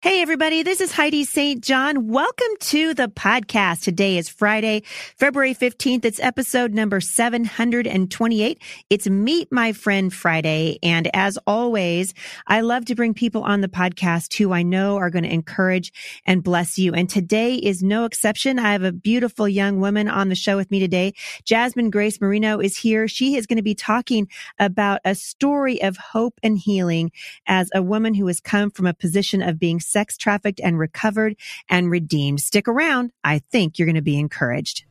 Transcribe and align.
Hey, 0.00 0.22
everybody. 0.22 0.62
This 0.62 0.80
is 0.80 0.92
Heidi 0.92 1.24
St. 1.24 1.60
John. 1.60 2.06
Welcome 2.06 2.54
to 2.60 2.94
the 2.94 3.08
podcast. 3.08 3.82
Today 3.82 4.16
is 4.16 4.28
Friday, 4.28 4.84
February 5.16 5.56
15th. 5.56 6.04
It's 6.04 6.20
episode 6.20 6.72
number 6.72 7.00
728. 7.00 8.62
It's 8.90 9.08
Meet 9.08 9.50
My 9.50 9.72
Friend 9.72 10.14
Friday. 10.14 10.78
And 10.84 11.10
as 11.16 11.36
always, 11.48 12.14
I 12.46 12.60
love 12.60 12.84
to 12.84 12.94
bring 12.94 13.12
people 13.12 13.42
on 13.42 13.60
the 13.60 13.66
podcast 13.66 14.38
who 14.38 14.52
I 14.52 14.62
know 14.62 14.98
are 14.98 15.10
going 15.10 15.24
to 15.24 15.34
encourage 15.34 15.92
and 16.24 16.44
bless 16.44 16.78
you. 16.78 16.94
And 16.94 17.10
today 17.10 17.56
is 17.56 17.82
no 17.82 18.04
exception. 18.04 18.60
I 18.60 18.70
have 18.70 18.84
a 18.84 18.92
beautiful 18.92 19.48
young 19.48 19.80
woman 19.80 20.06
on 20.06 20.28
the 20.28 20.36
show 20.36 20.56
with 20.56 20.70
me 20.70 20.78
today. 20.78 21.12
Jasmine 21.42 21.90
Grace 21.90 22.20
Marino 22.20 22.60
is 22.60 22.78
here. 22.78 23.08
She 23.08 23.34
is 23.34 23.48
going 23.48 23.56
to 23.56 23.62
be 23.64 23.74
talking 23.74 24.28
about 24.60 25.00
a 25.04 25.16
story 25.16 25.82
of 25.82 25.96
hope 25.96 26.38
and 26.44 26.56
healing 26.56 27.10
as 27.48 27.68
a 27.74 27.82
woman 27.82 28.14
who 28.14 28.28
has 28.28 28.38
come 28.38 28.70
from 28.70 28.86
a 28.86 28.94
position 28.94 29.42
of 29.42 29.58
being 29.58 29.80
sex 29.88 30.16
trafficked 30.16 30.60
and 30.62 30.78
recovered 30.78 31.36
and 31.68 31.90
redeemed. 31.90 32.40
Stick 32.40 32.68
around. 32.68 33.12
I 33.24 33.40
think 33.50 33.78
you're 33.78 33.86
going 33.86 33.96
to 33.96 34.02
be 34.02 34.18
encouraged. 34.18 34.84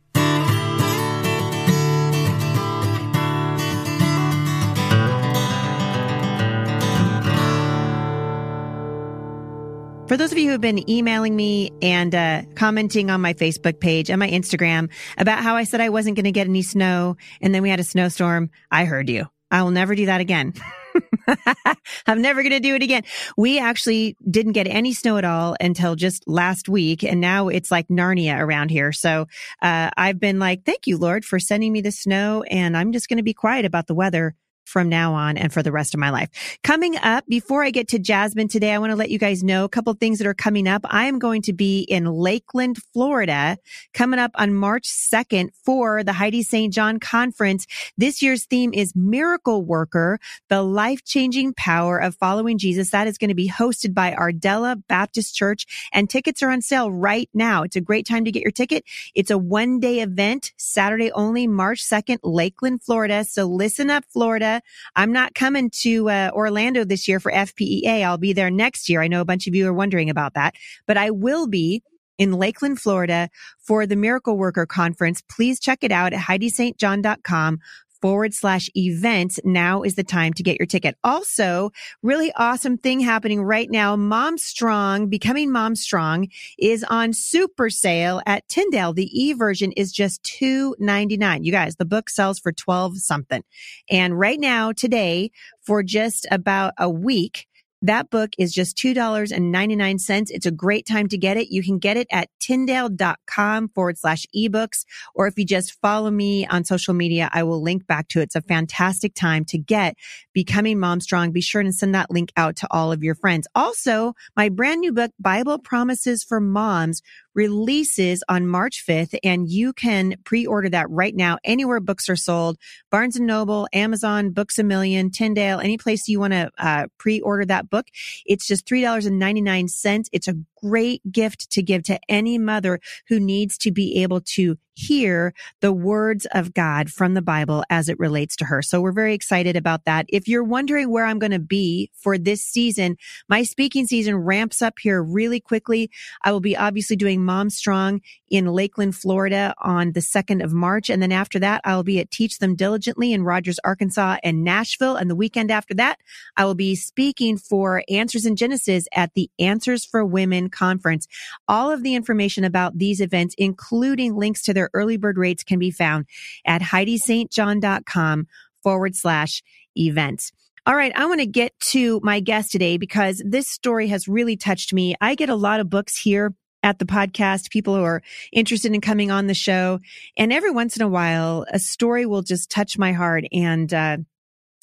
For 10.07 10.15
those 10.15 10.31
of 10.31 10.37
you 10.37 10.45
who 10.45 10.51
have 10.51 10.61
been 10.61 10.89
emailing 10.89 11.35
me 11.35 11.69
and 11.81 12.15
uh, 12.15 12.43
commenting 12.55 13.11
on 13.11 13.19
my 13.19 13.33
Facebook 13.33 13.81
page 13.81 14.09
and 14.09 14.17
my 14.19 14.29
Instagram 14.29 14.89
about 15.17 15.43
how 15.43 15.57
I 15.57 15.65
said 15.65 15.81
I 15.81 15.89
wasn't 15.89 16.15
going 16.15 16.23
to 16.23 16.31
get 16.31 16.47
any 16.47 16.61
snow 16.61 17.17
and 17.41 17.53
then 17.53 17.61
we 17.61 17.69
had 17.69 17.81
a 17.81 17.83
snowstorm, 17.83 18.49
I 18.71 18.85
heard 18.85 19.09
you. 19.09 19.27
I 19.51 19.63
will 19.63 19.71
never 19.71 19.95
do 19.95 20.05
that 20.05 20.21
again. 20.21 20.53
I'm 22.07 22.21
never 22.21 22.41
going 22.41 22.53
to 22.53 22.59
do 22.59 22.75
it 22.75 22.83
again. 22.83 23.03
We 23.37 23.59
actually 23.59 24.15
didn't 24.29 24.53
get 24.53 24.67
any 24.67 24.93
snow 24.93 25.17
at 25.17 25.25
all 25.25 25.55
until 25.59 25.95
just 25.95 26.27
last 26.27 26.69
week. 26.69 27.03
And 27.03 27.19
now 27.21 27.47
it's 27.49 27.71
like 27.71 27.87
Narnia 27.87 28.39
around 28.39 28.69
here. 28.69 28.91
So, 28.91 29.27
uh, 29.61 29.89
I've 29.97 30.19
been 30.19 30.39
like, 30.39 30.63
thank 30.65 30.87
you, 30.87 30.97
Lord, 30.97 31.25
for 31.25 31.39
sending 31.39 31.73
me 31.73 31.81
the 31.81 31.91
snow. 31.91 32.43
And 32.43 32.77
I'm 32.77 32.91
just 32.91 33.09
going 33.09 33.17
to 33.17 33.23
be 33.23 33.33
quiet 33.33 33.65
about 33.65 33.87
the 33.87 33.95
weather 33.95 34.35
from 34.67 34.89
now 34.89 35.13
on 35.13 35.37
and 35.37 35.53
for 35.53 35.63
the 35.63 35.71
rest 35.71 35.93
of 35.93 35.99
my 35.99 36.09
life. 36.09 36.29
Coming 36.63 36.97
up, 36.97 37.25
before 37.27 37.63
I 37.63 37.71
get 37.71 37.87
to 37.89 37.99
Jasmine 37.99 38.49
today, 38.49 38.73
I 38.73 38.79
want 38.79 38.91
to 38.91 38.95
let 38.95 39.09
you 39.09 39.17
guys 39.17 39.43
know 39.43 39.63
a 39.63 39.69
couple 39.69 39.93
things 39.93 40.17
that 40.17 40.27
are 40.27 40.33
coming 40.33 40.67
up. 40.67 40.81
I 40.85 41.05
am 41.05 41.19
going 41.19 41.41
to 41.43 41.53
be 41.53 41.81
in 41.81 42.05
Lakeland, 42.05 42.77
Florida, 42.93 43.57
coming 43.93 44.19
up 44.19 44.31
on 44.35 44.53
March 44.53 44.87
2nd 44.87 45.49
for 45.63 46.03
the 46.03 46.13
Heidi 46.13 46.43
St. 46.43 46.73
John 46.73 46.99
conference. 46.99 47.65
This 47.97 48.21
year's 48.21 48.45
theme 48.45 48.73
is 48.73 48.93
Miracle 48.95 49.63
Worker, 49.63 50.19
the 50.49 50.61
life 50.61 51.03
changing 51.05 51.53
power 51.53 51.97
of 51.97 52.15
following 52.15 52.57
Jesus. 52.57 52.89
That 52.89 53.07
is 53.07 53.17
going 53.17 53.29
to 53.29 53.35
be 53.35 53.49
hosted 53.49 53.93
by 53.93 54.13
Ardella 54.13 54.81
Baptist 54.87 55.33
Church 55.33 55.65
and 55.93 56.09
tickets 56.09 56.43
are 56.43 56.49
on 56.49 56.61
sale 56.61 56.91
right 56.91 57.29
now. 57.33 57.63
It's 57.63 57.75
a 57.75 57.81
great 57.81 58.05
time 58.05 58.25
to 58.25 58.31
get 58.31 58.41
your 58.41 58.51
ticket. 58.51 58.83
It's 59.15 59.31
a 59.31 59.37
one 59.37 59.79
day 59.79 60.01
event, 60.01 60.51
Saturday 60.57 61.11
only, 61.11 61.47
March 61.47 61.83
2nd, 61.83 62.19
Lakeland, 62.23 62.83
Florida. 62.83 63.23
So 63.23 63.45
listen 63.45 63.89
up, 63.89 64.03
Florida. 64.09 64.56
I'm 64.95 65.11
not 65.11 65.35
coming 65.35 65.69
to 65.81 66.09
uh, 66.09 66.31
Orlando 66.33 66.83
this 66.83 67.07
year 67.07 67.19
for 67.19 67.31
FPEA. 67.31 68.03
I'll 68.03 68.17
be 68.17 68.33
there 68.33 68.51
next 68.51 68.89
year. 68.89 69.01
I 69.01 69.07
know 69.07 69.21
a 69.21 69.25
bunch 69.25 69.47
of 69.47 69.55
you 69.55 69.67
are 69.67 69.73
wondering 69.73 70.09
about 70.09 70.33
that, 70.33 70.55
but 70.85 70.97
I 70.97 71.11
will 71.11 71.47
be 71.47 71.83
in 72.17 72.33
Lakeland, 72.33 72.79
Florida 72.79 73.29
for 73.59 73.85
the 73.85 73.95
Miracle 73.95 74.37
Worker 74.37 74.65
Conference. 74.65 75.21
Please 75.21 75.59
check 75.59 75.83
it 75.83 75.91
out 75.91 76.13
at 76.13 76.19
HeidiSt.John.com 76.19 77.59
forward 78.01 78.33
slash 78.33 78.69
events. 78.75 79.39
Now 79.43 79.83
is 79.83 79.95
the 79.95 80.03
time 80.03 80.33
to 80.33 80.43
get 80.43 80.57
your 80.59 80.65
ticket. 80.65 80.95
Also, 81.03 81.71
really 82.01 82.31
awesome 82.35 82.77
thing 82.77 82.99
happening 82.99 83.43
right 83.43 83.69
now. 83.69 83.95
Mom 83.95 84.37
Strong, 84.37 85.09
becoming 85.09 85.51
Mom 85.51 85.75
Strong 85.75 86.27
is 86.57 86.83
on 86.85 87.13
super 87.13 87.69
sale 87.69 88.21
at 88.25 88.47
Tyndale. 88.47 88.93
The 88.93 89.09
e 89.11 89.33
version 89.33 89.71
is 89.73 89.91
just 89.91 90.23
two 90.23 90.75
ninety 90.79 91.17
nine. 91.17 91.43
You 91.43 91.51
guys, 91.51 91.75
the 91.75 91.85
book 91.85 92.09
sells 92.09 92.39
for 92.39 92.51
12 92.51 92.97
something. 92.99 93.43
And 93.89 94.17
right 94.17 94.39
now, 94.39 94.71
today, 94.71 95.31
for 95.61 95.83
just 95.83 96.27
about 96.31 96.73
a 96.77 96.89
week, 96.89 97.47
that 97.81 98.09
book 98.09 98.31
is 98.37 98.53
just 98.53 98.77
$2.99. 98.77 100.31
It's 100.31 100.45
a 100.45 100.51
great 100.51 100.85
time 100.85 101.07
to 101.09 101.17
get 101.17 101.37
it. 101.37 101.49
You 101.49 101.63
can 101.63 101.77
get 101.77 101.97
it 101.97 102.07
at 102.11 102.29
tyndale.com 102.39 103.69
forward 103.69 103.97
slash 103.97 104.25
ebooks. 104.35 104.85
Or 105.13 105.27
if 105.27 105.37
you 105.37 105.45
just 105.45 105.79
follow 105.81 106.09
me 106.09 106.45
on 106.47 106.63
social 106.63 106.93
media, 106.93 107.29
I 107.31 107.43
will 107.43 107.61
link 107.61 107.85
back 107.85 108.07
to 108.09 108.19
it. 108.19 108.23
It's 108.23 108.35
a 108.35 108.41
fantastic 108.41 109.13
time 109.13 109.45
to 109.45 109.57
get 109.57 109.95
Becoming 110.33 110.79
Mom 110.79 111.01
Strong. 111.01 111.31
Be 111.31 111.41
sure 111.41 111.63
to 111.63 111.71
send 111.71 111.93
that 111.95 112.11
link 112.11 112.31
out 112.35 112.55
to 112.57 112.67
all 112.71 112.91
of 112.91 113.03
your 113.03 113.15
friends. 113.15 113.47
Also, 113.55 114.13
my 114.35 114.49
brand 114.49 114.81
new 114.81 114.93
book, 114.93 115.11
Bible 115.19 115.59
Promises 115.59 116.23
for 116.23 116.39
Moms, 116.39 117.01
releases 117.37 118.23
on 118.27 118.47
March 118.47 118.83
5th 118.85 119.17
and 119.23 119.47
you 119.47 119.71
can 119.71 120.15
pre-order 120.25 120.67
that 120.69 120.89
right 120.89 121.15
now 121.15 121.37
anywhere 121.43 121.79
books 121.79 122.09
are 122.09 122.15
sold. 122.15 122.57
Barnes 122.89 123.15
and 123.15 123.27
Noble, 123.27 123.67
Amazon, 123.71 124.31
Books 124.31 124.57
a 124.57 124.63
Million, 124.63 125.11
Tyndale, 125.11 125.59
any 125.59 125.77
place 125.77 126.07
you 126.07 126.19
want 126.19 126.33
to 126.33 126.49
uh, 126.57 126.87
pre-order 126.97 127.45
that 127.45 127.69
book. 127.69 127.85
It's 128.25 128.47
just 128.47 128.65
$3.99. 128.65 130.09
It's 130.11 130.27
a 130.27 130.35
great 130.61 131.01
gift 131.11 131.51
to 131.51 131.61
give 131.61 131.83
to 131.83 131.99
any 132.09 132.39
mother 132.39 132.79
who 133.07 133.19
needs 133.19 133.57
to 133.59 133.71
be 133.71 134.01
able 134.01 134.21
to 134.21 134.57
hear 134.77 135.33
the 135.59 135.73
words 135.73 136.27
of 136.33 136.53
God 136.53 136.91
from 136.91 137.15
the 137.15 137.21
Bible 137.21 137.63
as 137.69 137.89
it 137.89 137.97
relates 137.97 138.35
to 138.35 138.45
her. 138.45 138.61
So 138.61 138.79
we're 138.79 138.91
very 138.91 139.15
excited 139.15 139.55
about 139.55 139.85
that. 139.85 140.05
If 140.09 140.27
you're 140.27 140.43
wondering 140.43 140.91
where 140.91 141.05
I'm 141.05 141.17
going 141.17 141.31
to 141.31 141.39
be 141.39 141.89
for 141.95 142.17
this 142.17 142.43
season, 142.43 142.97
my 143.27 143.41
speaking 143.41 143.87
season 143.87 144.15
ramps 144.15 144.61
up 144.61 144.75
here 144.79 145.01
really 145.01 145.39
quickly. 145.39 145.89
I 146.23 146.31
will 146.31 146.41
be 146.41 146.55
obviously 146.55 146.95
doing 146.95 147.25
Mom 147.25 147.49
Strong 147.49 148.01
in 148.29 148.45
Lakeland, 148.45 148.95
Florida 148.95 149.55
on 149.59 149.93
the 149.93 149.99
2nd 149.99 150.43
of 150.43 150.53
March. 150.53 150.89
And 150.91 151.01
then 151.01 151.11
after 151.11 151.39
that, 151.39 151.61
I 151.63 151.75
will 151.75 151.83
be 151.83 151.99
at 151.99 152.11
Teach 152.11 152.37
Them 152.37 152.55
Diligently 152.55 153.13
in 153.13 153.23
Rogers, 153.23 153.59
Arkansas 153.63 154.17
and 154.23 154.43
Nashville. 154.43 154.95
And 154.95 155.09
the 155.09 155.15
weekend 155.15 155.49
after 155.49 155.73
that, 155.75 155.99
I 156.35 156.45
will 156.45 156.55
be 156.55 156.75
speaking 156.75 157.37
for 157.37 157.83
Answers 157.89 158.25
in 158.25 158.35
Genesis 158.35 158.87
at 158.93 159.13
the 159.15 159.31
Answers 159.39 159.85
for 159.85 160.05
Women 160.05 160.49
conference. 160.49 161.07
All 161.47 161.71
of 161.71 161.81
the 161.81 161.95
information 161.95 162.43
about 162.43 162.77
these 162.77 163.01
events, 163.01 163.33
including 163.37 164.15
links 164.15 164.43
to 164.43 164.53
their 164.53 164.66
early 164.73 164.97
bird 164.97 165.17
rates 165.17 165.43
can 165.43 165.59
be 165.59 165.71
found 165.71 166.05
at 166.45 166.61
HeidiSt.John.com 166.61 168.27
forward 168.63 168.95
slash 168.95 169.43
events. 169.75 170.31
All 170.65 170.75
right. 170.75 170.91
I 170.95 171.05
want 171.05 171.21
to 171.21 171.25
get 171.25 171.57
to 171.71 172.01
my 172.03 172.19
guest 172.19 172.51
today 172.51 172.77
because 172.77 173.23
this 173.25 173.47
story 173.47 173.87
has 173.87 174.07
really 174.07 174.35
touched 174.35 174.73
me. 174.73 174.95
I 174.99 175.15
get 175.15 175.29
a 175.29 175.35
lot 175.35 175.61
of 175.61 175.69
books 175.69 175.97
here 175.97 176.33
at 176.61 176.79
the 176.79 176.85
podcast, 176.85 177.51
people 177.51 177.75
who 177.75 177.83
are 177.83 178.01
interested 178.33 178.73
in 178.73 178.81
coming 178.81 179.09
on 179.09 179.27
the 179.27 179.33
show. 179.33 179.79
And 180.17 180.33
every 180.33 180.51
once 180.51 180.75
in 180.75 180.81
a 180.81 180.89
while, 180.89 181.45
a 181.53 181.59
story 181.59 182.05
will 182.05 182.21
just 182.21 182.49
touch 182.49 182.77
my 182.77 182.91
heart. 182.91 183.23
And, 183.31 183.73
uh, 183.73 183.97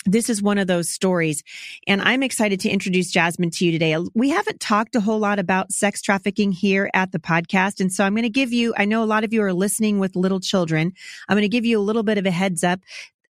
this 0.04 0.28
is 0.28 0.42
one 0.42 0.58
of 0.58 0.66
those 0.66 0.88
stories. 0.88 1.42
And 1.86 2.02
I'm 2.02 2.22
excited 2.22 2.60
to 2.60 2.68
introduce 2.68 3.10
Jasmine 3.10 3.50
to 3.50 3.64
you 3.64 3.72
today. 3.72 3.96
We 4.14 4.30
haven't 4.30 4.60
talked 4.60 4.94
a 4.96 5.00
whole 5.00 5.18
lot 5.18 5.38
about 5.38 5.72
sex 5.72 6.02
trafficking 6.02 6.52
here 6.52 6.90
at 6.94 7.12
the 7.12 7.18
podcast. 7.18 7.80
And 7.80 7.92
so 7.92 8.04
I'm 8.04 8.14
going 8.14 8.22
to 8.24 8.28
give 8.28 8.52
you, 8.52 8.74
I 8.76 8.84
know 8.84 9.02
a 9.02 9.06
lot 9.06 9.24
of 9.24 9.32
you 9.32 9.42
are 9.42 9.52
listening 9.52 9.98
with 9.98 10.16
little 10.16 10.40
children. 10.40 10.92
I'm 11.28 11.34
going 11.34 11.42
to 11.42 11.48
give 11.48 11.64
you 11.64 11.78
a 11.78 11.82
little 11.82 12.02
bit 12.02 12.18
of 12.18 12.26
a 12.26 12.30
heads 12.30 12.62
up. 12.62 12.80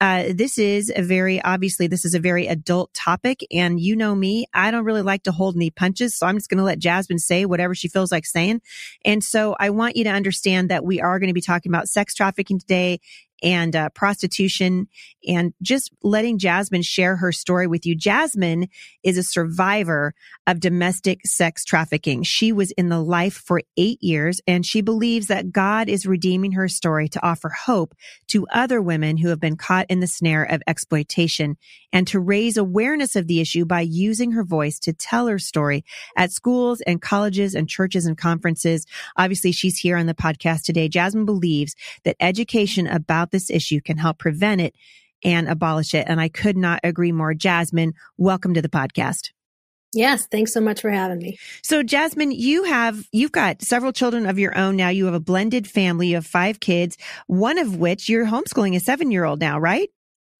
Uh, 0.01 0.33
this 0.33 0.57
is 0.57 0.91
a 0.93 1.01
very 1.01 1.41
obviously 1.43 1.87
this 1.87 2.03
is 2.03 2.13
a 2.13 2.19
very 2.19 2.47
adult 2.47 2.93
topic 2.93 3.39
and 3.53 3.79
you 3.79 3.95
know 3.95 4.13
me 4.13 4.45
i 4.53 4.69
don't 4.69 4.83
really 4.83 5.01
like 5.01 5.23
to 5.23 5.31
hold 5.31 5.55
any 5.55 5.69
punches 5.69 6.17
so 6.17 6.27
i'm 6.27 6.35
just 6.35 6.49
going 6.49 6.57
to 6.57 6.63
let 6.63 6.77
jasmine 6.77 7.19
say 7.19 7.45
whatever 7.45 7.73
she 7.73 7.87
feels 7.87 8.11
like 8.11 8.25
saying 8.25 8.59
and 9.05 9.23
so 9.23 9.55
i 9.61 9.69
want 9.69 9.95
you 9.95 10.03
to 10.03 10.09
understand 10.09 10.69
that 10.69 10.83
we 10.83 10.99
are 10.99 11.19
going 11.19 11.29
to 11.29 11.33
be 11.33 11.39
talking 11.39 11.71
about 11.71 11.87
sex 11.87 12.13
trafficking 12.13 12.59
today 12.59 12.99
and 13.43 13.75
uh, 13.75 13.89
prostitution 13.89 14.87
and 15.27 15.53
just 15.61 15.91
letting 16.01 16.37
Jasmine 16.37 16.81
share 16.81 17.17
her 17.17 17.31
story 17.31 17.67
with 17.67 17.85
you. 17.85 17.95
Jasmine 17.95 18.67
is 19.03 19.17
a 19.17 19.23
survivor 19.23 20.13
of 20.47 20.59
domestic 20.59 21.25
sex 21.25 21.63
trafficking. 21.63 22.23
She 22.23 22.51
was 22.51 22.71
in 22.71 22.89
the 22.89 23.01
life 23.01 23.33
for 23.33 23.61
eight 23.77 24.01
years 24.01 24.41
and 24.47 24.65
she 24.65 24.81
believes 24.81 25.27
that 25.27 25.51
God 25.51 25.89
is 25.89 26.05
redeeming 26.05 26.53
her 26.53 26.67
story 26.67 27.07
to 27.09 27.25
offer 27.25 27.49
hope 27.49 27.93
to 28.27 28.47
other 28.51 28.81
women 28.81 29.17
who 29.17 29.29
have 29.29 29.39
been 29.39 29.57
caught 29.57 29.85
in 29.89 29.99
the 29.99 30.07
snare 30.07 30.43
of 30.43 30.61
exploitation 30.67 31.57
and 31.91 32.07
to 32.07 32.19
raise 32.19 32.57
awareness 32.57 33.15
of 33.15 33.27
the 33.27 33.39
issue 33.39 33.65
by 33.65 33.81
using 33.81 34.31
her 34.31 34.43
voice 34.43 34.79
to 34.79 34.93
tell 34.93 35.27
her 35.27 35.39
story 35.39 35.85
at 36.17 36.31
schools 36.31 36.81
and 36.81 37.01
colleges 37.01 37.53
and 37.53 37.69
churches 37.69 38.05
and 38.05 38.17
conferences. 38.17 38.85
Obviously, 39.17 39.51
she's 39.51 39.77
here 39.77 39.97
on 39.97 40.07
the 40.07 40.13
podcast 40.13 40.63
today. 40.63 40.89
Jasmine 40.89 41.25
believes 41.25 41.75
that 42.03 42.15
education 42.19 42.87
about 42.87 43.31
this 43.33 43.49
issue 43.49 43.81
can 43.81 43.97
help 43.97 44.19
prevent 44.19 44.61
it 44.61 44.73
and 45.25 45.49
abolish 45.49 45.93
it. 45.93 46.05
And 46.07 46.21
I 46.21 46.29
could 46.29 46.55
not 46.55 46.79
agree 46.83 47.11
more. 47.11 47.33
Jasmine, 47.33 47.93
welcome 48.17 48.53
to 48.53 48.61
the 48.61 48.69
podcast. 48.69 49.31
Yes, 49.93 50.25
thanks 50.31 50.53
so 50.53 50.59
much 50.61 50.81
for 50.81 50.89
having 50.89 51.19
me. 51.19 51.37
So 51.61 51.83
Jasmine, 51.83 52.31
you 52.31 52.63
have 52.63 53.07
you've 53.11 53.31
got 53.31 53.61
several 53.61 53.91
children 53.91 54.25
of 54.25 54.39
your 54.39 54.57
own 54.57 54.75
now. 54.75 54.89
You 54.89 55.05
have 55.05 55.13
a 55.13 55.19
blended 55.19 55.67
family. 55.67 56.07
You 56.07 56.15
have 56.15 56.25
five 56.25 56.59
kids, 56.59 56.97
one 57.27 57.59
of 57.59 57.75
which 57.75 58.09
you're 58.09 58.25
homeschooling 58.25 58.75
a 58.75 58.79
7-year-old 58.79 59.39
now, 59.39 59.59
right? 59.59 59.89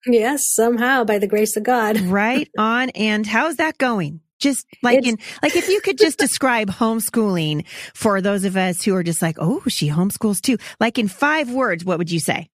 Yes, 0.06 0.42
somehow 0.52 1.04
by 1.04 1.18
the 1.18 1.28
grace 1.28 1.56
of 1.56 1.62
God. 1.62 1.98
right 2.00 2.50
on. 2.58 2.90
And 2.90 3.26
how's 3.26 3.56
that 3.56 3.78
going? 3.78 4.20
Just 4.40 4.66
like 4.82 5.06
in, 5.06 5.18
like 5.42 5.56
if 5.56 5.68
you 5.68 5.80
could 5.80 5.96
just 5.96 6.18
describe 6.18 6.68
homeschooling 6.68 7.66
for 7.94 8.20
those 8.20 8.44
of 8.44 8.56
us 8.56 8.82
who 8.82 8.94
are 8.94 9.04
just 9.04 9.22
like, 9.22 9.36
oh, 9.38 9.62
she 9.68 9.88
homeschools 9.88 10.40
too. 10.42 10.58
Like 10.80 10.98
in 10.98 11.08
five 11.08 11.50
words, 11.50 11.84
what 11.84 11.98
would 11.98 12.10
you 12.10 12.20
say? 12.20 12.50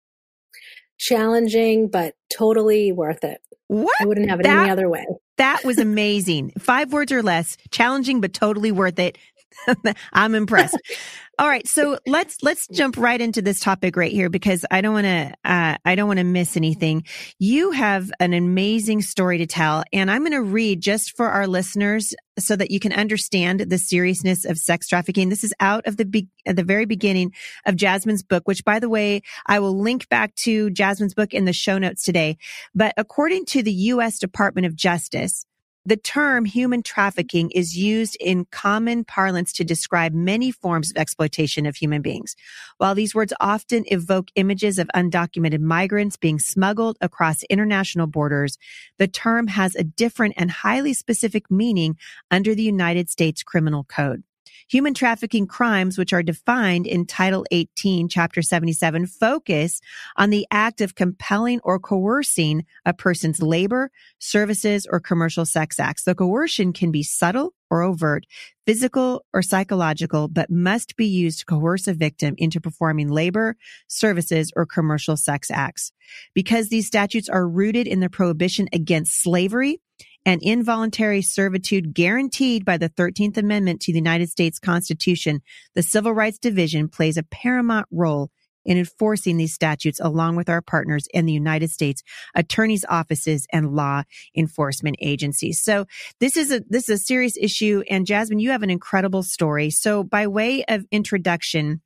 Challenging, 1.00 1.88
but 1.88 2.14
totally 2.30 2.92
worth 2.92 3.24
it. 3.24 3.40
What? 3.68 3.94
I 4.00 4.04
wouldn't 4.04 4.28
have 4.28 4.40
it 4.40 4.42
that, 4.42 4.64
any 4.64 4.70
other 4.70 4.88
way. 4.88 5.06
That 5.38 5.64
was 5.64 5.78
amazing. 5.78 6.52
five 6.58 6.92
words 6.92 7.10
or 7.10 7.22
less, 7.22 7.56
challenging, 7.70 8.20
but 8.20 8.34
totally 8.34 8.70
worth 8.70 8.98
it. 8.98 9.16
I'm 10.12 10.34
impressed. 10.34 10.78
All 11.38 11.48
right, 11.48 11.66
so 11.66 11.98
let's 12.06 12.42
let's 12.42 12.68
jump 12.68 12.98
right 12.98 13.18
into 13.18 13.40
this 13.40 13.60
topic 13.60 13.96
right 13.96 14.12
here 14.12 14.28
because 14.28 14.66
I 14.70 14.82
don't 14.82 14.92
want 14.92 15.06
to 15.06 15.32
uh, 15.42 15.76
I 15.82 15.94
don't 15.94 16.06
want 16.06 16.18
to 16.18 16.24
miss 16.24 16.54
anything. 16.54 17.04
You 17.38 17.70
have 17.70 18.10
an 18.20 18.34
amazing 18.34 19.00
story 19.00 19.38
to 19.38 19.46
tell, 19.46 19.82
and 19.90 20.10
I'm 20.10 20.20
going 20.20 20.32
to 20.32 20.42
read 20.42 20.82
just 20.82 21.16
for 21.16 21.30
our 21.30 21.46
listeners 21.46 22.14
so 22.38 22.56
that 22.56 22.70
you 22.70 22.78
can 22.78 22.92
understand 22.92 23.60
the 23.60 23.78
seriousness 23.78 24.44
of 24.44 24.58
sex 24.58 24.86
trafficking. 24.86 25.30
This 25.30 25.42
is 25.42 25.54
out 25.60 25.86
of 25.86 25.96
the 25.96 26.04
be- 26.04 26.28
at 26.44 26.56
the 26.56 26.64
very 26.64 26.84
beginning 26.84 27.32
of 27.64 27.74
Jasmine's 27.74 28.22
book, 28.22 28.46
which, 28.46 28.62
by 28.62 28.78
the 28.78 28.90
way, 28.90 29.22
I 29.46 29.60
will 29.60 29.80
link 29.80 30.10
back 30.10 30.34
to 30.36 30.68
Jasmine's 30.70 31.14
book 31.14 31.32
in 31.32 31.46
the 31.46 31.54
show 31.54 31.78
notes 31.78 32.02
today. 32.02 32.36
But 32.74 32.92
according 32.98 33.46
to 33.46 33.62
the 33.62 33.72
U.S. 33.72 34.18
Department 34.18 34.66
of 34.66 34.76
Justice, 34.76 35.46
the 35.86 35.96
term 35.96 36.44
human 36.44 36.82
trafficking 36.82 37.50
is 37.50 37.76
used 37.76 38.16
in 38.20 38.44
common 38.50 39.04
parlance 39.04 39.52
to 39.54 39.64
describe 39.64 40.12
many 40.12 40.50
forms 40.50 40.90
of 40.90 40.96
exploitation 40.96 41.66
of 41.66 41.76
human 41.76 42.02
beings. 42.02 42.36
While 42.78 42.94
these 42.94 43.14
words 43.14 43.32
often 43.40 43.84
evoke 43.86 44.28
images 44.34 44.78
of 44.78 44.90
undocumented 44.94 45.60
migrants 45.60 46.16
being 46.16 46.38
smuggled 46.38 46.98
across 47.00 47.42
international 47.44 48.06
borders, 48.06 48.58
the 48.98 49.08
term 49.08 49.46
has 49.46 49.74
a 49.74 49.84
different 49.84 50.34
and 50.36 50.50
highly 50.50 50.92
specific 50.92 51.50
meaning 51.50 51.96
under 52.30 52.54
the 52.54 52.62
United 52.62 53.08
States 53.08 53.42
Criminal 53.42 53.84
Code. 53.84 54.22
Human 54.68 54.94
trafficking 54.94 55.46
crimes, 55.46 55.98
which 55.98 56.12
are 56.12 56.22
defined 56.22 56.86
in 56.86 57.06
Title 57.06 57.44
18, 57.50 58.08
Chapter 58.08 58.40
77, 58.40 59.06
focus 59.06 59.80
on 60.16 60.30
the 60.30 60.46
act 60.50 60.80
of 60.80 60.94
compelling 60.94 61.60
or 61.64 61.78
coercing 61.78 62.64
a 62.84 62.92
person's 62.92 63.42
labor, 63.42 63.90
services, 64.18 64.86
or 64.90 65.00
commercial 65.00 65.44
sex 65.44 65.80
acts. 65.80 66.04
The 66.04 66.14
coercion 66.14 66.72
can 66.72 66.92
be 66.92 67.02
subtle 67.02 67.52
or 67.70 67.82
overt, 67.82 68.26
physical 68.66 69.24
or 69.32 69.42
psychological, 69.42 70.28
but 70.28 70.50
must 70.50 70.96
be 70.96 71.06
used 71.06 71.40
to 71.40 71.46
coerce 71.46 71.86
a 71.86 71.94
victim 71.94 72.34
into 72.38 72.60
performing 72.60 73.08
labor, 73.08 73.56
services, 73.88 74.52
or 74.56 74.66
commercial 74.66 75.16
sex 75.16 75.50
acts. 75.50 75.92
Because 76.34 76.68
these 76.68 76.86
statutes 76.86 77.28
are 77.28 77.48
rooted 77.48 77.86
in 77.86 78.00
the 78.00 78.10
prohibition 78.10 78.68
against 78.72 79.22
slavery, 79.22 79.80
and 80.26 80.42
involuntary 80.42 81.22
servitude 81.22 81.94
guaranteed 81.94 82.64
by 82.64 82.76
the 82.76 82.90
13th 82.90 83.36
Amendment 83.36 83.80
to 83.82 83.92
the 83.92 83.98
United 83.98 84.28
States 84.28 84.58
Constitution, 84.58 85.40
the 85.74 85.82
Civil 85.82 86.12
Rights 86.12 86.38
Division 86.38 86.88
plays 86.88 87.16
a 87.16 87.22
paramount 87.22 87.86
role 87.90 88.30
in 88.64 88.78
enforcing 88.78 89.36
these 89.36 89.54
statutes 89.54 90.00
along 90.00 90.36
with 90.36 90.48
our 90.48 90.60
partners 90.60 91.06
in 91.14 91.26
the 91.26 91.32
United 91.32 91.70
States 91.70 92.02
attorneys 92.34 92.84
offices 92.88 93.46
and 93.52 93.74
law 93.74 94.02
enforcement 94.36 94.96
agencies. 95.00 95.60
So 95.62 95.86
this 96.18 96.36
is 96.36 96.52
a 96.52 96.60
this 96.68 96.88
is 96.88 97.00
a 97.00 97.04
serious 97.04 97.36
issue 97.40 97.82
and 97.88 98.06
Jasmine 98.06 98.38
you 98.38 98.50
have 98.50 98.62
an 98.62 98.70
incredible 98.70 99.22
story. 99.22 99.70
So 99.70 100.04
by 100.04 100.26
way 100.26 100.64
of 100.68 100.84
introduction 100.90 101.80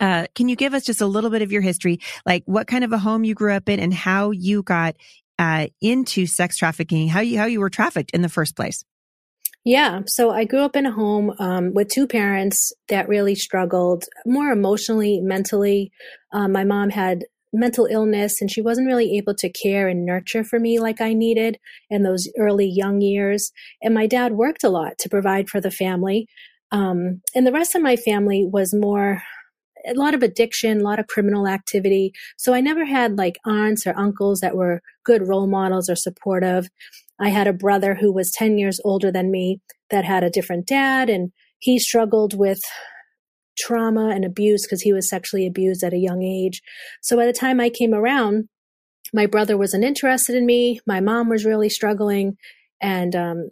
uh, 0.00 0.26
can 0.34 0.48
you 0.48 0.56
give 0.56 0.74
us 0.74 0.84
just 0.84 1.00
a 1.00 1.06
little 1.06 1.30
bit 1.30 1.42
of 1.42 1.50
your 1.50 1.60
history, 1.62 1.98
like 2.24 2.44
what 2.46 2.68
kind 2.68 2.84
of 2.84 2.92
a 2.92 2.98
home 2.98 3.24
you 3.24 3.34
grew 3.34 3.52
up 3.52 3.68
in 3.68 3.80
and 3.80 3.92
how 3.92 4.30
you 4.30 4.62
got 4.62 4.94
uh, 5.38 5.68
into 5.80 6.26
sex 6.26 6.56
trafficking, 6.56 7.08
how 7.08 7.20
you 7.20 7.38
how 7.38 7.46
you 7.46 7.60
were 7.60 7.70
trafficked 7.70 8.10
in 8.12 8.22
the 8.22 8.28
first 8.28 8.56
place. 8.56 8.84
Yeah, 9.64 10.00
so 10.06 10.30
I 10.30 10.44
grew 10.44 10.60
up 10.60 10.76
in 10.76 10.86
a 10.86 10.92
home 10.92 11.34
um, 11.38 11.74
with 11.74 11.88
two 11.88 12.06
parents 12.06 12.72
that 12.88 13.08
really 13.08 13.34
struggled 13.34 14.04
more 14.24 14.50
emotionally, 14.50 15.20
mentally. 15.20 15.90
Um, 16.32 16.52
my 16.52 16.64
mom 16.64 16.90
had 16.90 17.24
mental 17.52 17.86
illness 17.86 18.40
and 18.40 18.50
she 18.50 18.60
wasn't 18.60 18.86
really 18.86 19.16
able 19.16 19.34
to 19.34 19.50
care 19.50 19.88
and 19.88 20.04
nurture 20.04 20.44
for 20.44 20.58
me 20.58 20.78
like 20.78 21.00
I 21.00 21.12
needed 21.12 21.58
in 21.90 22.02
those 22.02 22.28
early 22.38 22.66
young 22.66 23.00
years. 23.00 23.52
And 23.82 23.94
my 23.94 24.06
dad 24.06 24.32
worked 24.32 24.64
a 24.64 24.68
lot 24.68 24.98
to 25.00 25.08
provide 25.08 25.48
for 25.48 25.60
the 25.60 25.70
family. 25.70 26.28
Um, 26.70 27.22
and 27.34 27.46
the 27.46 27.52
rest 27.52 27.74
of 27.74 27.82
my 27.82 27.96
family 27.96 28.46
was 28.50 28.74
more 28.74 29.22
a 29.88 29.94
lot 29.94 30.14
of 30.14 30.22
addiction, 30.22 30.80
a 30.80 30.84
lot 30.84 30.98
of 30.98 31.06
criminal 31.06 31.46
activity. 31.46 32.12
So 32.36 32.54
I 32.54 32.60
never 32.60 32.84
had 32.84 33.16
like 33.16 33.38
aunts 33.46 33.86
or 33.86 33.98
uncles 33.98 34.40
that 34.40 34.56
were 34.56 34.80
good 35.04 35.26
role 35.26 35.46
models 35.46 35.88
or 35.88 35.96
supportive. 35.96 36.68
I 37.20 37.30
had 37.30 37.46
a 37.46 37.52
brother 37.52 37.94
who 37.94 38.12
was 38.12 38.30
10 38.30 38.58
years 38.58 38.80
older 38.84 39.10
than 39.10 39.30
me 39.30 39.60
that 39.90 40.04
had 40.04 40.22
a 40.22 40.30
different 40.30 40.66
dad 40.66 41.08
and 41.08 41.32
he 41.58 41.78
struggled 41.78 42.38
with 42.38 42.60
trauma 43.58 44.10
and 44.10 44.24
abuse 44.24 44.64
because 44.64 44.82
he 44.82 44.92
was 44.92 45.08
sexually 45.08 45.46
abused 45.46 45.82
at 45.82 45.92
a 45.92 45.98
young 45.98 46.22
age. 46.22 46.62
So 47.02 47.16
by 47.16 47.26
the 47.26 47.32
time 47.32 47.60
I 47.60 47.70
came 47.70 47.92
around, 47.92 48.48
my 49.12 49.26
brother 49.26 49.56
wasn't 49.56 49.84
interested 49.84 50.36
in 50.36 50.46
me. 50.46 50.80
My 50.86 51.00
mom 51.00 51.28
was 51.28 51.44
really 51.44 51.68
struggling. 51.68 52.36
And 52.80 53.16
um, 53.16 53.48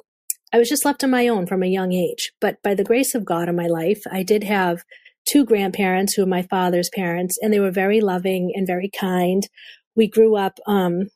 I 0.52 0.58
was 0.58 0.68
just 0.68 0.84
left 0.84 1.02
on 1.02 1.10
my 1.10 1.28
own 1.28 1.46
from 1.46 1.62
a 1.62 1.68
young 1.68 1.92
age. 1.92 2.32
But 2.40 2.62
by 2.62 2.74
the 2.74 2.84
grace 2.84 3.14
of 3.14 3.24
God 3.24 3.48
in 3.48 3.56
my 3.56 3.66
life, 3.66 4.02
I 4.10 4.22
did 4.22 4.44
have 4.44 4.84
two 5.26 5.44
grandparents 5.44 6.14
who 6.14 6.22
were 6.22 6.28
my 6.28 6.42
father's 6.42 6.88
parents, 6.94 7.38
and 7.40 7.52
they 7.52 7.60
were 7.60 7.70
very 7.70 8.00
loving 8.00 8.52
and 8.54 8.66
very 8.66 8.90
kind. 8.90 9.46
We 9.94 10.08
grew 10.08 10.36
up 10.36 10.58
um, 10.66 11.08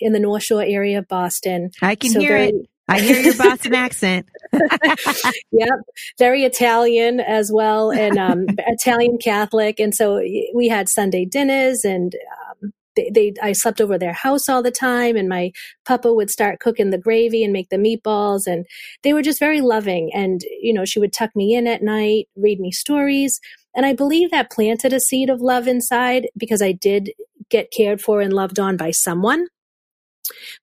in 0.00 0.12
the 0.12 0.20
North 0.20 0.42
Shore 0.42 0.62
area 0.62 0.98
of 0.98 1.08
Boston. 1.08 1.70
I 1.82 1.94
can 1.94 2.10
so 2.10 2.20
hear 2.20 2.30
very, 2.30 2.48
it. 2.48 2.54
I 2.88 3.00
hear 3.00 3.20
your 3.20 3.36
Boston 3.36 3.74
accent. 3.74 4.26
yep, 5.52 5.78
very 6.18 6.44
Italian 6.44 7.20
as 7.20 7.50
well, 7.52 7.92
and 7.92 8.18
um, 8.18 8.46
Italian 8.58 9.18
Catholic. 9.18 9.78
And 9.78 9.94
so 9.94 10.20
we 10.54 10.68
had 10.68 10.88
Sunday 10.88 11.24
dinners, 11.24 11.84
and 11.84 12.14
they, 12.96 13.10
they, 13.14 13.32
I 13.42 13.52
slept 13.52 13.80
over 13.80 13.98
their 13.98 14.12
house 14.12 14.48
all 14.48 14.62
the 14.62 14.70
time, 14.70 15.16
and 15.16 15.28
my 15.28 15.52
papa 15.84 16.12
would 16.12 16.30
start 16.30 16.60
cooking 16.60 16.90
the 16.90 16.98
gravy 16.98 17.44
and 17.44 17.52
make 17.52 17.68
the 17.68 17.76
meatballs, 17.76 18.46
and 18.46 18.66
they 19.02 19.12
were 19.12 19.22
just 19.22 19.38
very 19.38 19.60
loving. 19.60 20.10
And 20.14 20.40
you 20.60 20.72
know, 20.72 20.84
she 20.84 20.98
would 20.98 21.12
tuck 21.12 21.30
me 21.34 21.54
in 21.54 21.66
at 21.66 21.82
night, 21.82 22.28
read 22.36 22.60
me 22.60 22.72
stories, 22.72 23.40
and 23.74 23.86
I 23.86 23.92
believe 23.92 24.30
that 24.30 24.50
planted 24.50 24.92
a 24.92 25.00
seed 25.00 25.30
of 25.30 25.40
love 25.40 25.68
inside 25.68 26.28
because 26.36 26.62
I 26.62 26.72
did 26.72 27.12
get 27.50 27.72
cared 27.76 28.00
for 28.00 28.20
and 28.20 28.32
loved 28.32 28.58
on 28.58 28.76
by 28.76 28.90
someone. 28.90 29.46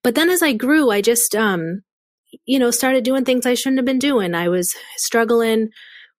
But 0.02 0.14
then 0.14 0.30
as 0.30 0.42
I 0.42 0.54
grew, 0.54 0.90
I 0.90 1.02
just 1.02 1.34
um, 1.34 1.82
you 2.46 2.58
know, 2.58 2.70
started 2.70 3.04
doing 3.04 3.24
things 3.24 3.46
I 3.46 3.54
shouldn't 3.54 3.78
have 3.78 3.86
been 3.86 3.98
doing. 3.98 4.34
I 4.34 4.48
was 4.48 4.70
struggling 4.96 5.70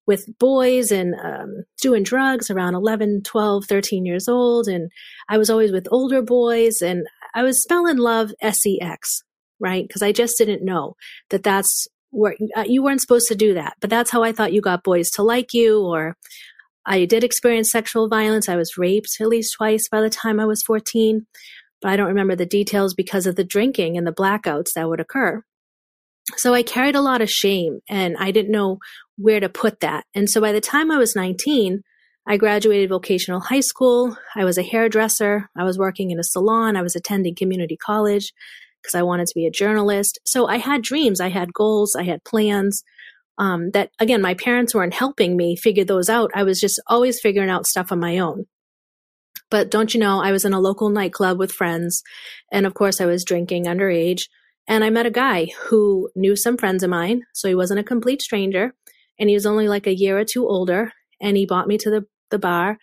with 0.09 0.25
boys 0.39 0.89
and 0.89 1.13
um, 1.23 1.65
doing 1.83 2.01
drugs 2.01 2.49
around 2.49 2.73
11, 2.73 3.21
12, 3.23 3.65
13 3.69 4.07
years 4.07 4.27
old. 4.27 4.67
And 4.67 4.89
I 5.29 5.37
was 5.37 5.51
always 5.51 5.71
with 5.71 5.87
older 5.91 6.23
boys 6.23 6.81
and 6.81 7.05
I 7.35 7.43
was 7.43 7.61
spelling 7.61 7.97
love 7.97 8.31
S-E-X, 8.41 9.21
right? 9.59 9.87
Because 9.87 10.01
I 10.01 10.11
just 10.11 10.35
didn't 10.39 10.65
know 10.65 10.95
that 11.29 11.43
that's 11.43 11.87
where 12.09 12.35
uh, 12.57 12.65
you 12.65 12.81
weren't 12.81 13.01
supposed 13.01 13.27
to 13.27 13.35
do 13.35 13.53
that. 13.53 13.75
But 13.81 13.91
that's 13.91 14.09
how 14.09 14.23
I 14.23 14.31
thought 14.31 14.51
you 14.51 14.61
got 14.61 14.83
boys 14.83 15.11
to 15.11 15.21
like 15.21 15.53
you 15.53 15.79
or 15.85 16.17
I 16.87 17.05
did 17.05 17.23
experience 17.23 17.69
sexual 17.69 18.09
violence. 18.09 18.49
I 18.49 18.55
was 18.55 18.79
raped 18.79 19.17
at 19.21 19.27
least 19.27 19.53
twice 19.57 19.87
by 19.87 20.01
the 20.01 20.09
time 20.09 20.39
I 20.39 20.45
was 20.45 20.63
14, 20.63 21.27
but 21.83 21.91
I 21.91 21.95
don't 21.97 22.07
remember 22.07 22.35
the 22.35 22.47
details 22.47 22.95
because 22.95 23.27
of 23.27 23.35
the 23.35 23.43
drinking 23.43 23.95
and 23.95 24.07
the 24.07 24.11
blackouts 24.11 24.73
that 24.73 24.89
would 24.89 24.99
occur. 24.99 25.43
So 26.37 26.53
I 26.53 26.63
carried 26.63 26.95
a 26.95 27.01
lot 27.01 27.21
of 27.21 27.29
shame 27.29 27.79
and 27.89 28.15
I 28.17 28.31
didn't 28.31 28.51
know 28.51 28.79
where 29.17 29.39
to 29.39 29.49
put 29.49 29.79
that. 29.81 30.05
And 30.13 30.29
so 30.29 30.39
by 30.39 30.51
the 30.51 30.61
time 30.61 30.91
I 30.91 30.97
was 30.97 31.15
19, 31.15 31.81
I 32.27 32.37
graduated 32.37 32.89
vocational 32.89 33.39
high 33.39 33.59
school. 33.61 34.15
I 34.35 34.43
was 34.43 34.57
a 34.57 34.63
hairdresser. 34.63 35.49
I 35.57 35.63
was 35.63 35.79
working 35.79 36.11
in 36.11 36.19
a 36.19 36.23
salon. 36.23 36.75
I 36.75 36.81
was 36.81 36.95
attending 36.95 37.35
community 37.35 37.75
college 37.75 38.31
because 38.81 38.95
I 38.95 39.03
wanted 39.03 39.27
to 39.27 39.35
be 39.35 39.47
a 39.47 39.51
journalist. 39.51 40.19
So 40.25 40.47
I 40.47 40.57
had 40.57 40.81
dreams. 40.81 41.19
I 41.19 41.29
had 41.29 41.53
goals. 41.53 41.95
I 41.95 42.03
had 42.03 42.23
plans. 42.23 42.83
Um, 43.37 43.71
that 43.71 43.89
again, 43.99 44.21
my 44.21 44.33
parents 44.33 44.75
weren't 44.75 44.93
helping 44.93 45.37
me 45.37 45.55
figure 45.55 45.85
those 45.85 46.09
out. 46.09 46.29
I 46.35 46.43
was 46.43 46.59
just 46.59 46.81
always 46.87 47.19
figuring 47.19 47.49
out 47.49 47.65
stuff 47.65 47.91
on 47.91 47.99
my 47.99 48.19
own. 48.19 48.45
But 49.49 49.71
don't 49.71 49.93
you 49.93 49.99
know, 49.99 50.21
I 50.21 50.31
was 50.31 50.45
in 50.45 50.53
a 50.53 50.59
local 50.59 50.89
nightclub 50.89 51.39
with 51.39 51.51
friends. 51.51 52.03
And 52.51 52.65
of 52.65 52.73
course, 52.73 53.01
I 53.01 53.05
was 53.05 53.25
drinking 53.25 53.65
underage. 53.65 54.23
And 54.69 54.83
I 54.83 54.91
met 54.91 55.07
a 55.07 55.11
guy 55.11 55.47
who 55.65 56.11
knew 56.15 56.35
some 56.35 56.55
friends 56.55 56.83
of 56.83 56.91
mine. 56.91 57.23
So 57.33 57.47
he 57.47 57.55
wasn't 57.55 57.79
a 57.79 57.83
complete 57.83 58.21
stranger 58.21 58.73
and 59.19 59.27
he 59.27 59.35
was 59.35 59.47
only 59.47 59.67
like 59.67 59.87
a 59.87 59.95
year 59.95 60.17
or 60.17 60.23
two 60.23 60.47
older 60.47 60.93
and 61.19 61.35
he 61.35 61.47
bought 61.47 61.67
me 61.67 61.77
to 61.79 61.89
the, 61.89 62.05
the 62.29 62.37
bar 62.37 62.77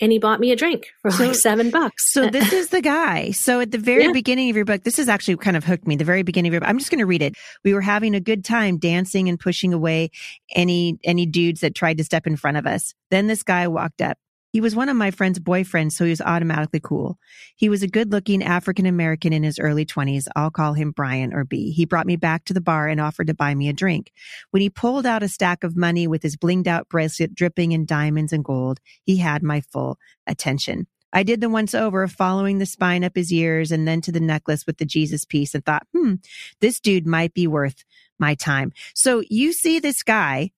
and 0.00 0.10
he 0.10 0.18
bought 0.18 0.40
me 0.40 0.52
a 0.52 0.56
drink 0.56 0.86
for 1.02 1.10
so, 1.10 1.26
like 1.26 1.34
seven 1.34 1.70
bucks. 1.70 2.12
So 2.12 2.28
this 2.28 2.52
is 2.52 2.68
the 2.68 2.80
guy. 2.80 3.32
So 3.32 3.60
at 3.60 3.72
the 3.72 3.78
very 3.78 4.04
yeah. 4.04 4.12
beginning 4.12 4.50
of 4.50 4.56
your 4.56 4.64
book, 4.64 4.84
this 4.84 5.00
is 5.00 5.08
actually 5.08 5.36
kind 5.36 5.56
of 5.56 5.64
hooked 5.64 5.86
me. 5.86 5.96
The 5.96 6.04
very 6.04 6.22
beginning 6.22 6.50
of 6.50 6.54
your 6.54 6.60
book, 6.60 6.68
I'm 6.68 6.78
just 6.78 6.90
going 6.90 7.00
to 7.00 7.06
read 7.06 7.22
it. 7.22 7.34
We 7.64 7.74
were 7.74 7.80
having 7.80 8.14
a 8.14 8.20
good 8.20 8.44
time 8.44 8.78
dancing 8.78 9.28
and 9.28 9.38
pushing 9.38 9.74
away 9.74 10.10
any, 10.54 10.98
any 11.02 11.26
dudes 11.26 11.60
that 11.60 11.74
tried 11.74 11.98
to 11.98 12.04
step 12.04 12.26
in 12.26 12.36
front 12.36 12.56
of 12.56 12.66
us. 12.66 12.94
Then 13.10 13.26
this 13.26 13.42
guy 13.42 13.66
walked 13.68 14.00
up. 14.00 14.16
He 14.52 14.60
was 14.60 14.76
one 14.76 14.90
of 14.90 14.96
my 14.96 15.10
friend's 15.10 15.38
boyfriends, 15.38 15.92
so 15.92 16.04
he 16.04 16.10
was 16.10 16.20
automatically 16.20 16.80
cool. 16.80 17.18
He 17.56 17.70
was 17.70 17.82
a 17.82 17.88
good 17.88 18.12
looking 18.12 18.42
African 18.42 18.84
American 18.84 19.32
in 19.32 19.42
his 19.42 19.58
early 19.58 19.86
20s. 19.86 20.28
I'll 20.36 20.50
call 20.50 20.74
him 20.74 20.90
Brian 20.90 21.32
or 21.32 21.44
B. 21.44 21.72
He 21.72 21.86
brought 21.86 22.06
me 22.06 22.16
back 22.16 22.44
to 22.44 22.52
the 22.52 22.60
bar 22.60 22.86
and 22.86 23.00
offered 23.00 23.28
to 23.28 23.34
buy 23.34 23.54
me 23.54 23.70
a 23.70 23.72
drink. 23.72 24.12
When 24.50 24.60
he 24.60 24.68
pulled 24.68 25.06
out 25.06 25.22
a 25.22 25.28
stack 25.28 25.64
of 25.64 25.74
money 25.74 26.06
with 26.06 26.22
his 26.22 26.36
blinged 26.36 26.66
out 26.66 26.90
bracelet 26.90 27.34
dripping 27.34 27.72
in 27.72 27.86
diamonds 27.86 28.30
and 28.30 28.44
gold, 28.44 28.78
he 29.04 29.16
had 29.16 29.42
my 29.42 29.62
full 29.62 29.98
attention. 30.26 30.86
I 31.14 31.22
did 31.22 31.40
the 31.40 31.48
once 31.48 31.74
over 31.74 32.06
following 32.06 32.58
the 32.58 32.66
spine 32.66 33.04
up 33.04 33.16
his 33.16 33.32
ears 33.32 33.72
and 33.72 33.88
then 33.88 34.02
to 34.02 34.12
the 34.12 34.20
necklace 34.20 34.66
with 34.66 34.76
the 34.76 34.84
Jesus 34.84 35.24
piece 35.24 35.54
and 35.54 35.64
thought, 35.64 35.86
hmm, 35.94 36.14
this 36.60 36.78
dude 36.78 37.06
might 37.06 37.32
be 37.32 37.46
worth 37.46 37.84
my 38.18 38.34
time. 38.34 38.72
So 38.94 39.22
you 39.30 39.54
see 39.54 39.78
this 39.78 40.02
guy 40.02 40.50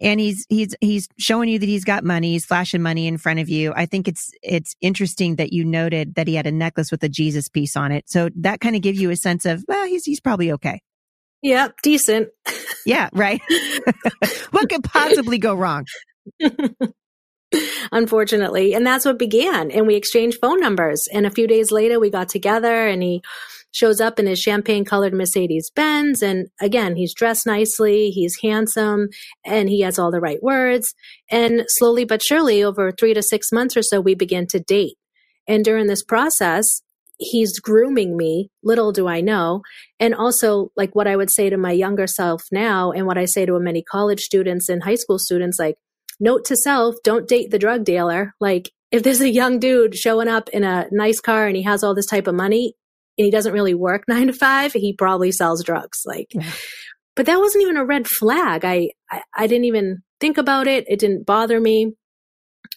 and 0.00 0.18
he's 0.18 0.46
he's 0.48 0.74
he's 0.80 1.08
showing 1.18 1.48
you 1.48 1.58
that 1.58 1.68
he's 1.68 1.84
got 1.84 2.04
money. 2.04 2.32
He's 2.32 2.44
flashing 2.44 2.82
money 2.82 3.06
in 3.06 3.18
front 3.18 3.40
of 3.40 3.48
you. 3.48 3.72
I 3.74 3.86
think 3.86 4.08
it's 4.08 4.30
it's 4.42 4.74
interesting 4.80 5.36
that 5.36 5.52
you 5.52 5.64
noted 5.64 6.14
that 6.14 6.26
he 6.26 6.34
had 6.34 6.46
a 6.46 6.52
necklace 6.52 6.90
with 6.90 7.02
a 7.04 7.08
jesus 7.08 7.48
piece 7.48 7.76
on 7.76 7.92
it. 7.92 8.08
So 8.08 8.30
that 8.36 8.60
kind 8.60 8.76
of 8.76 8.82
gives 8.82 9.00
you 9.00 9.10
a 9.10 9.16
sense 9.16 9.44
of 9.44 9.64
well 9.68 9.86
he's 9.86 10.04
he's 10.04 10.20
probably 10.20 10.52
okay. 10.52 10.80
Yeah 11.42 11.68
decent. 11.82 12.28
Yeah 12.86 13.08
right. 13.12 13.40
What 14.50 14.68
could 14.68 14.84
possibly 14.84 15.38
go 15.38 15.54
wrong? 15.54 15.86
Unfortunately. 17.92 18.74
And 18.74 18.86
that's 18.86 19.04
what 19.04 19.18
began. 19.18 19.70
And 19.70 19.86
we 19.86 19.96
exchanged 19.96 20.38
phone 20.40 20.60
numbers. 20.60 21.08
And 21.12 21.26
a 21.26 21.30
few 21.30 21.46
days 21.46 21.70
later 21.70 21.98
we 21.98 22.10
got 22.10 22.28
together 22.28 22.86
and 22.86 23.02
he 23.02 23.22
shows 23.72 24.00
up 24.00 24.18
in 24.18 24.26
his 24.26 24.40
champagne 24.40 24.84
colored 24.84 25.14
Mercedes 25.14 25.70
Benz. 25.74 26.22
And 26.22 26.48
again, 26.60 26.96
he's 26.96 27.14
dressed 27.14 27.46
nicely, 27.46 28.10
he's 28.10 28.38
handsome, 28.42 29.08
and 29.44 29.68
he 29.68 29.80
has 29.82 29.98
all 29.98 30.10
the 30.10 30.20
right 30.20 30.42
words. 30.42 30.94
And 31.30 31.64
slowly 31.68 32.04
but 32.04 32.22
surely, 32.22 32.62
over 32.62 32.92
three 32.92 33.14
to 33.14 33.22
six 33.22 33.52
months 33.52 33.76
or 33.76 33.82
so, 33.82 34.00
we 34.00 34.14
begin 34.14 34.46
to 34.48 34.60
date. 34.60 34.96
And 35.48 35.64
during 35.64 35.86
this 35.86 36.04
process, 36.04 36.82
he's 37.18 37.58
grooming 37.58 38.16
me. 38.16 38.50
Little 38.62 38.92
do 38.92 39.06
I 39.06 39.20
know. 39.20 39.62
And 39.98 40.14
also, 40.14 40.70
like 40.76 40.94
what 40.94 41.06
I 41.06 41.16
would 41.16 41.30
say 41.30 41.50
to 41.50 41.56
my 41.56 41.72
younger 41.72 42.06
self 42.06 42.42
now, 42.50 42.92
and 42.92 43.06
what 43.06 43.18
I 43.18 43.26
say 43.26 43.46
to 43.46 43.58
many 43.60 43.82
college 43.82 44.20
students 44.20 44.68
and 44.68 44.82
high 44.82 44.94
school 44.94 45.18
students, 45.18 45.58
like, 45.58 45.76
note 46.18 46.44
to 46.46 46.56
self, 46.56 46.96
don't 47.04 47.28
date 47.28 47.50
the 47.50 47.58
drug 47.58 47.84
dealer. 47.84 48.34
Like, 48.40 48.70
if 48.90 49.02
there's 49.02 49.20
a 49.20 49.30
young 49.30 49.58
dude 49.58 49.94
showing 49.94 50.28
up 50.28 50.48
in 50.48 50.64
a 50.64 50.86
nice 50.90 51.20
car 51.20 51.46
and 51.46 51.56
he 51.56 51.62
has 51.62 51.84
all 51.84 51.94
this 51.94 52.06
type 52.06 52.26
of 52.26 52.34
money, 52.34 52.74
and 53.20 53.26
he 53.26 53.30
doesn't 53.30 53.52
really 53.52 53.74
work 53.74 54.04
nine 54.08 54.28
to 54.28 54.32
five, 54.32 54.72
he 54.72 54.94
probably 54.94 55.30
sells 55.30 55.62
drugs. 55.62 56.00
Like, 56.06 56.28
yeah. 56.30 56.50
but 57.14 57.26
that 57.26 57.38
wasn't 57.38 57.62
even 57.62 57.76
a 57.76 57.84
red 57.84 58.08
flag. 58.08 58.64
I, 58.64 58.90
I, 59.10 59.22
I 59.36 59.46
didn't 59.46 59.66
even 59.66 59.98
think 60.20 60.38
about 60.38 60.66
it. 60.66 60.86
It 60.88 60.98
didn't 60.98 61.26
bother 61.26 61.60
me. 61.60 61.92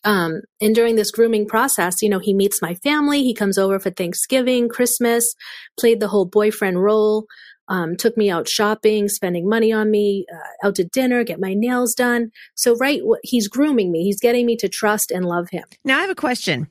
Um, 0.03 0.41
and 0.59 0.75
during 0.75 0.97
this 0.97 1.11
grooming 1.11 1.47
process, 1.47 2.01
you 2.01 2.09
know, 2.09 2.19
he 2.19 2.33
meets 2.33 2.61
my 2.61 2.75
family. 2.75 3.23
He 3.23 3.33
comes 3.33 3.57
over 3.57 3.79
for 3.79 3.89
Thanksgiving, 3.89 4.67
Christmas, 4.67 5.33
played 5.79 6.01
the 6.01 6.09
whole 6.09 6.25
boyfriend 6.25 6.83
role, 6.83 7.25
um, 7.69 7.95
took 7.95 8.17
me 8.17 8.29
out 8.29 8.49
shopping, 8.49 9.07
spending 9.07 9.47
money 9.47 9.71
on 9.71 9.89
me, 9.89 10.25
uh, 10.33 10.67
out 10.67 10.75
to 10.75 10.83
dinner, 10.83 11.23
get 11.23 11.39
my 11.39 11.53
nails 11.53 11.93
done. 11.93 12.31
So, 12.55 12.75
right, 12.75 12.99
what 13.01 13.21
he's 13.23 13.47
grooming 13.47 13.93
me. 13.93 14.03
He's 14.03 14.19
getting 14.19 14.45
me 14.45 14.57
to 14.57 14.67
trust 14.67 15.09
and 15.09 15.23
love 15.23 15.47
him. 15.51 15.63
Now, 15.85 15.99
I 15.99 16.01
have 16.01 16.09
a 16.09 16.15
question. 16.15 16.67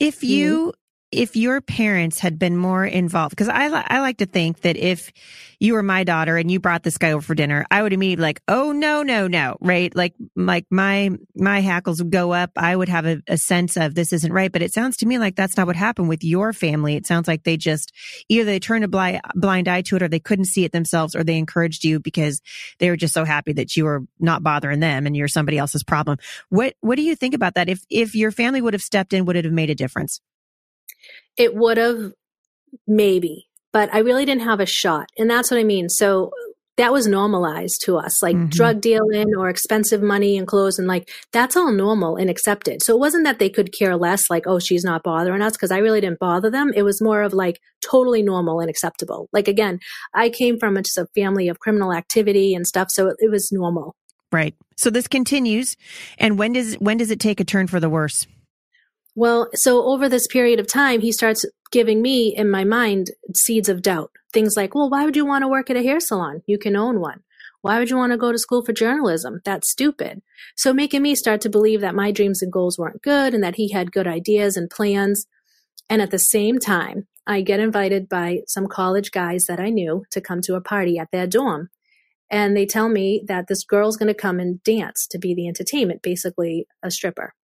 If 0.00 0.24
you 0.24 0.58
mm-hmm 0.58 0.81
if 1.12 1.36
your 1.36 1.60
parents 1.60 2.18
had 2.18 2.38
been 2.38 2.56
more 2.56 2.84
involved, 2.86 3.30
because 3.30 3.48
I, 3.48 3.66
I 3.66 4.00
like 4.00 4.18
to 4.18 4.26
think 4.26 4.62
that 4.62 4.78
if 4.78 5.12
you 5.60 5.74
were 5.74 5.82
my 5.82 6.04
daughter 6.04 6.38
and 6.38 6.50
you 6.50 6.58
brought 6.58 6.82
this 6.82 6.96
guy 6.96 7.12
over 7.12 7.22
for 7.22 7.34
dinner, 7.34 7.66
I 7.70 7.82
would 7.82 7.92
immediately 7.92 8.22
like, 8.22 8.40
oh 8.48 8.72
no, 8.72 9.02
no, 9.02 9.28
no, 9.28 9.58
right? 9.60 9.94
Like, 9.94 10.14
like 10.34 10.66
my, 10.70 11.10
my 11.36 11.60
hackles 11.60 12.02
would 12.02 12.10
go 12.10 12.32
up. 12.32 12.50
I 12.56 12.74
would 12.74 12.88
have 12.88 13.04
a, 13.04 13.22
a 13.28 13.36
sense 13.36 13.76
of 13.76 13.94
this 13.94 14.12
isn't 14.12 14.32
right. 14.32 14.50
But 14.50 14.62
it 14.62 14.72
sounds 14.72 14.96
to 14.98 15.06
me 15.06 15.18
like 15.18 15.36
that's 15.36 15.56
not 15.56 15.66
what 15.66 15.76
happened 15.76 16.08
with 16.08 16.24
your 16.24 16.52
family. 16.54 16.96
It 16.96 17.06
sounds 17.06 17.28
like 17.28 17.44
they 17.44 17.58
just 17.58 17.92
either 18.28 18.44
they 18.44 18.58
turned 18.58 18.84
a 18.84 18.88
blind, 18.88 19.20
blind 19.34 19.68
eye 19.68 19.82
to 19.82 19.96
it 19.96 20.02
or 20.02 20.08
they 20.08 20.18
couldn't 20.18 20.46
see 20.46 20.64
it 20.64 20.72
themselves 20.72 21.14
or 21.14 21.22
they 21.22 21.36
encouraged 21.36 21.84
you 21.84 22.00
because 22.00 22.40
they 22.78 22.88
were 22.88 22.96
just 22.96 23.14
so 23.14 23.24
happy 23.24 23.52
that 23.52 23.76
you 23.76 23.84
were 23.84 24.02
not 24.18 24.42
bothering 24.42 24.80
them 24.80 25.06
and 25.06 25.14
you're 25.14 25.28
somebody 25.28 25.58
else's 25.58 25.84
problem. 25.84 26.16
What, 26.48 26.74
what 26.80 26.96
do 26.96 27.02
you 27.02 27.14
think 27.14 27.34
about 27.34 27.54
that? 27.54 27.68
If, 27.68 27.84
if 27.90 28.14
your 28.14 28.32
family 28.32 28.62
would 28.62 28.72
have 28.72 28.82
stepped 28.82 29.12
in, 29.12 29.26
would 29.26 29.36
it 29.36 29.44
have 29.44 29.54
made 29.54 29.70
a 29.70 29.74
difference? 29.74 30.20
It 31.36 31.54
would 31.54 31.78
have 31.78 32.12
maybe, 32.86 33.46
but 33.72 33.92
I 33.92 33.98
really 33.98 34.24
didn't 34.24 34.42
have 34.42 34.60
a 34.60 34.66
shot. 34.66 35.06
And 35.18 35.30
that's 35.30 35.50
what 35.50 35.60
I 35.60 35.64
mean. 35.64 35.88
So 35.88 36.30
that 36.78 36.90
was 36.92 37.06
normalized 37.06 37.82
to 37.84 37.98
us, 37.98 38.22
like 38.22 38.34
mm-hmm. 38.34 38.48
drug 38.48 38.80
dealing 38.80 39.34
or 39.36 39.50
expensive 39.50 40.00
money 40.00 40.38
and 40.38 40.46
clothes. 40.46 40.78
And 40.78 40.88
like, 40.88 41.10
that's 41.30 41.54
all 41.54 41.70
normal 41.70 42.16
and 42.16 42.30
accepted. 42.30 42.82
So 42.82 42.94
it 42.94 42.98
wasn't 42.98 43.24
that 43.24 43.38
they 43.38 43.50
could 43.50 43.74
care 43.78 43.94
less, 43.94 44.30
like, 44.30 44.46
oh, 44.46 44.58
she's 44.58 44.82
not 44.82 45.02
bothering 45.02 45.42
us, 45.42 45.52
because 45.52 45.70
I 45.70 45.78
really 45.78 46.00
didn't 46.00 46.18
bother 46.18 46.50
them. 46.50 46.72
It 46.74 46.82
was 46.82 47.02
more 47.02 47.22
of 47.22 47.34
like 47.34 47.60
totally 47.84 48.22
normal 48.22 48.60
and 48.60 48.70
acceptable. 48.70 49.28
Like, 49.34 49.48
again, 49.48 49.80
I 50.14 50.30
came 50.30 50.58
from 50.58 50.78
a, 50.78 50.82
just 50.82 50.96
a 50.96 51.06
family 51.14 51.48
of 51.48 51.58
criminal 51.58 51.92
activity 51.92 52.54
and 52.54 52.66
stuff. 52.66 52.88
So 52.90 53.08
it, 53.08 53.16
it 53.18 53.30
was 53.30 53.50
normal. 53.52 53.94
Right. 54.32 54.54
So 54.78 54.88
this 54.88 55.06
continues. 55.06 55.76
And 56.16 56.38
when 56.38 56.54
does, 56.54 56.76
when 56.76 56.96
does 56.96 57.10
it 57.10 57.20
take 57.20 57.38
a 57.38 57.44
turn 57.44 57.66
for 57.66 57.80
the 57.80 57.90
worse? 57.90 58.26
Well, 59.14 59.48
so 59.54 59.84
over 59.84 60.08
this 60.08 60.26
period 60.26 60.58
of 60.58 60.66
time, 60.66 61.00
he 61.00 61.12
starts 61.12 61.44
giving 61.70 62.00
me 62.00 62.34
in 62.34 62.50
my 62.50 62.64
mind 62.64 63.10
seeds 63.34 63.68
of 63.68 63.82
doubt. 63.82 64.10
Things 64.32 64.54
like, 64.56 64.74
well, 64.74 64.88
why 64.88 65.04
would 65.04 65.16
you 65.16 65.26
want 65.26 65.42
to 65.42 65.48
work 65.48 65.68
at 65.68 65.76
a 65.76 65.82
hair 65.82 66.00
salon? 66.00 66.42
You 66.46 66.58
can 66.58 66.76
own 66.76 67.00
one. 67.00 67.20
Why 67.60 67.78
would 67.78 67.90
you 67.90 67.96
want 67.96 68.12
to 68.12 68.18
go 68.18 68.32
to 68.32 68.38
school 68.38 68.64
for 68.64 68.72
journalism? 68.72 69.40
That's 69.44 69.70
stupid. 69.70 70.22
So 70.56 70.72
making 70.72 71.02
me 71.02 71.14
start 71.14 71.40
to 71.42 71.50
believe 71.50 71.80
that 71.82 71.94
my 71.94 72.10
dreams 72.10 72.42
and 72.42 72.52
goals 72.52 72.78
weren't 72.78 73.02
good 73.02 73.34
and 73.34 73.44
that 73.44 73.56
he 73.56 73.70
had 73.70 73.92
good 73.92 74.06
ideas 74.06 74.56
and 74.56 74.70
plans. 74.70 75.26
And 75.88 76.02
at 76.02 76.10
the 76.10 76.18
same 76.18 76.58
time, 76.58 77.06
I 77.26 77.42
get 77.42 77.60
invited 77.60 78.08
by 78.08 78.40
some 78.48 78.66
college 78.66 79.12
guys 79.12 79.44
that 79.44 79.60
I 79.60 79.68
knew 79.68 80.04
to 80.10 80.20
come 80.20 80.40
to 80.42 80.56
a 80.56 80.60
party 80.60 80.98
at 80.98 81.10
their 81.12 81.26
dorm. 81.26 81.68
And 82.30 82.56
they 82.56 82.66
tell 82.66 82.88
me 82.88 83.22
that 83.28 83.46
this 83.46 83.62
girl's 83.62 83.96
going 83.96 84.08
to 84.08 84.14
come 84.14 84.40
and 84.40 84.62
dance 84.64 85.06
to 85.10 85.18
be 85.18 85.34
the 85.34 85.46
entertainment, 85.46 86.02
basically 86.02 86.66
a 86.82 86.90
stripper. 86.90 87.34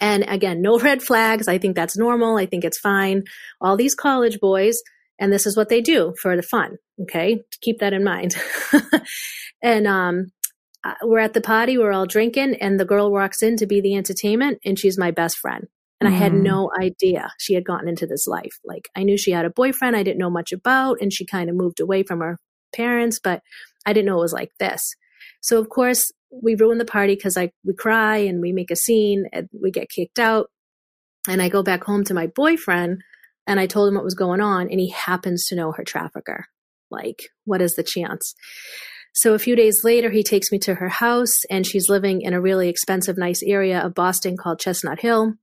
And 0.00 0.24
again, 0.28 0.60
no 0.60 0.78
red 0.78 1.02
flags. 1.02 1.48
I 1.48 1.58
think 1.58 1.76
that's 1.76 1.96
normal. 1.96 2.36
I 2.36 2.46
think 2.46 2.64
it's 2.64 2.78
fine. 2.78 3.22
All 3.60 3.76
these 3.76 3.94
college 3.94 4.38
boys, 4.40 4.80
and 5.18 5.32
this 5.32 5.46
is 5.46 5.56
what 5.56 5.68
they 5.68 5.80
do 5.80 6.14
for 6.20 6.36
the 6.36 6.42
fun. 6.42 6.76
Okay. 7.02 7.42
Keep 7.60 7.78
that 7.78 7.92
in 7.92 8.04
mind. 8.04 8.34
and, 9.62 9.86
um, 9.86 10.26
uh, 10.84 10.94
we're 11.02 11.18
at 11.18 11.32
the 11.32 11.40
party, 11.40 11.78
we're 11.78 11.92
all 11.92 12.06
drinking, 12.06 12.56
and 12.60 12.78
the 12.78 12.84
girl 12.84 13.10
walks 13.10 13.42
in 13.42 13.56
to 13.56 13.66
be 13.66 13.80
the 13.80 13.96
entertainment, 13.96 14.58
and 14.66 14.78
she's 14.78 14.98
my 14.98 15.10
best 15.10 15.38
friend. 15.38 15.66
And 16.00 16.10
mm. 16.10 16.12
I 16.12 16.16
had 16.16 16.32
mm. 16.32 16.42
no 16.42 16.70
idea 16.78 17.30
she 17.38 17.54
had 17.54 17.64
gotten 17.64 17.88
into 17.88 18.06
this 18.06 18.26
life. 18.26 18.52
Like, 18.64 18.88
I 18.94 19.02
knew 19.02 19.16
she 19.16 19.30
had 19.30 19.46
a 19.46 19.50
boyfriend 19.50 19.96
I 19.96 20.02
didn't 20.02 20.18
know 20.18 20.30
much 20.30 20.52
about, 20.52 20.98
and 21.00 21.10
she 21.10 21.24
kind 21.24 21.48
of 21.48 21.56
moved 21.56 21.80
away 21.80 22.02
from 22.02 22.20
her 22.20 22.38
parents, 22.74 23.18
but 23.22 23.40
I 23.86 23.94
didn't 23.94 24.06
know 24.06 24.18
it 24.18 24.22
was 24.22 24.34
like 24.34 24.50
this. 24.60 24.94
So, 25.40 25.58
of 25.58 25.70
course, 25.70 26.12
we 26.42 26.54
ruin 26.54 26.78
the 26.78 26.84
party 26.84 27.14
because 27.14 27.36
like 27.36 27.52
we 27.64 27.74
cry 27.74 28.18
and 28.18 28.40
we 28.40 28.52
make 28.52 28.70
a 28.70 28.76
scene 28.76 29.26
and 29.32 29.48
we 29.52 29.70
get 29.70 29.90
kicked 29.90 30.18
out. 30.18 30.50
And 31.28 31.40
I 31.40 31.48
go 31.48 31.62
back 31.62 31.84
home 31.84 32.04
to 32.04 32.14
my 32.14 32.26
boyfriend 32.26 33.02
and 33.46 33.58
I 33.60 33.66
told 33.66 33.88
him 33.88 33.94
what 33.94 34.04
was 34.04 34.14
going 34.14 34.40
on 34.40 34.68
and 34.70 34.80
he 34.80 34.90
happens 34.90 35.46
to 35.46 35.56
know 35.56 35.72
her 35.72 35.84
trafficker. 35.84 36.46
Like, 36.90 37.28
what 37.44 37.62
is 37.62 37.74
the 37.74 37.82
chance? 37.82 38.34
So 39.14 39.32
a 39.32 39.38
few 39.38 39.54
days 39.54 39.82
later, 39.84 40.10
he 40.10 40.22
takes 40.22 40.50
me 40.50 40.58
to 40.60 40.74
her 40.74 40.88
house 40.88 41.44
and 41.48 41.66
she's 41.66 41.88
living 41.88 42.22
in 42.22 42.34
a 42.34 42.40
really 42.40 42.68
expensive, 42.68 43.16
nice 43.16 43.42
area 43.42 43.80
of 43.80 43.94
Boston 43.94 44.36
called 44.36 44.58
Chestnut 44.58 45.00
Hill. 45.00 45.34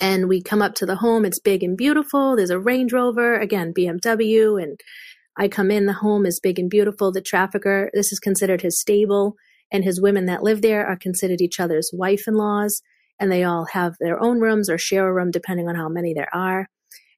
And 0.00 0.28
we 0.28 0.42
come 0.42 0.62
up 0.62 0.74
to 0.76 0.86
the 0.86 0.96
home. 0.96 1.24
It's 1.24 1.38
big 1.38 1.62
and 1.62 1.76
beautiful. 1.76 2.36
There's 2.36 2.50
a 2.50 2.58
Range 2.58 2.92
Rover, 2.92 3.38
again, 3.38 3.72
BMW. 3.76 4.60
And 4.60 4.80
I 5.36 5.48
come 5.48 5.70
in. 5.70 5.86
The 5.86 5.92
home 5.92 6.26
is 6.26 6.40
big 6.40 6.58
and 6.58 6.70
beautiful. 6.70 7.12
The 7.12 7.20
trafficker, 7.20 7.90
this 7.92 8.12
is 8.12 8.18
considered 8.18 8.62
his 8.62 8.80
stable 8.80 9.36
and 9.72 9.84
his 9.84 10.00
women 10.00 10.26
that 10.26 10.42
live 10.42 10.62
there 10.62 10.86
are 10.86 10.96
considered 10.96 11.40
each 11.40 11.60
other's 11.60 11.90
wife 11.92 12.24
in 12.26 12.34
laws, 12.34 12.82
and 13.18 13.30
they 13.30 13.44
all 13.44 13.66
have 13.72 13.94
their 13.98 14.22
own 14.22 14.40
rooms 14.40 14.68
or 14.68 14.78
share 14.78 15.08
a 15.08 15.12
room 15.12 15.30
depending 15.30 15.68
on 15.68 15.74
how 15.74 15.88
many 15.88 16.14
there 16.14 16.34
are. 16.34 16.68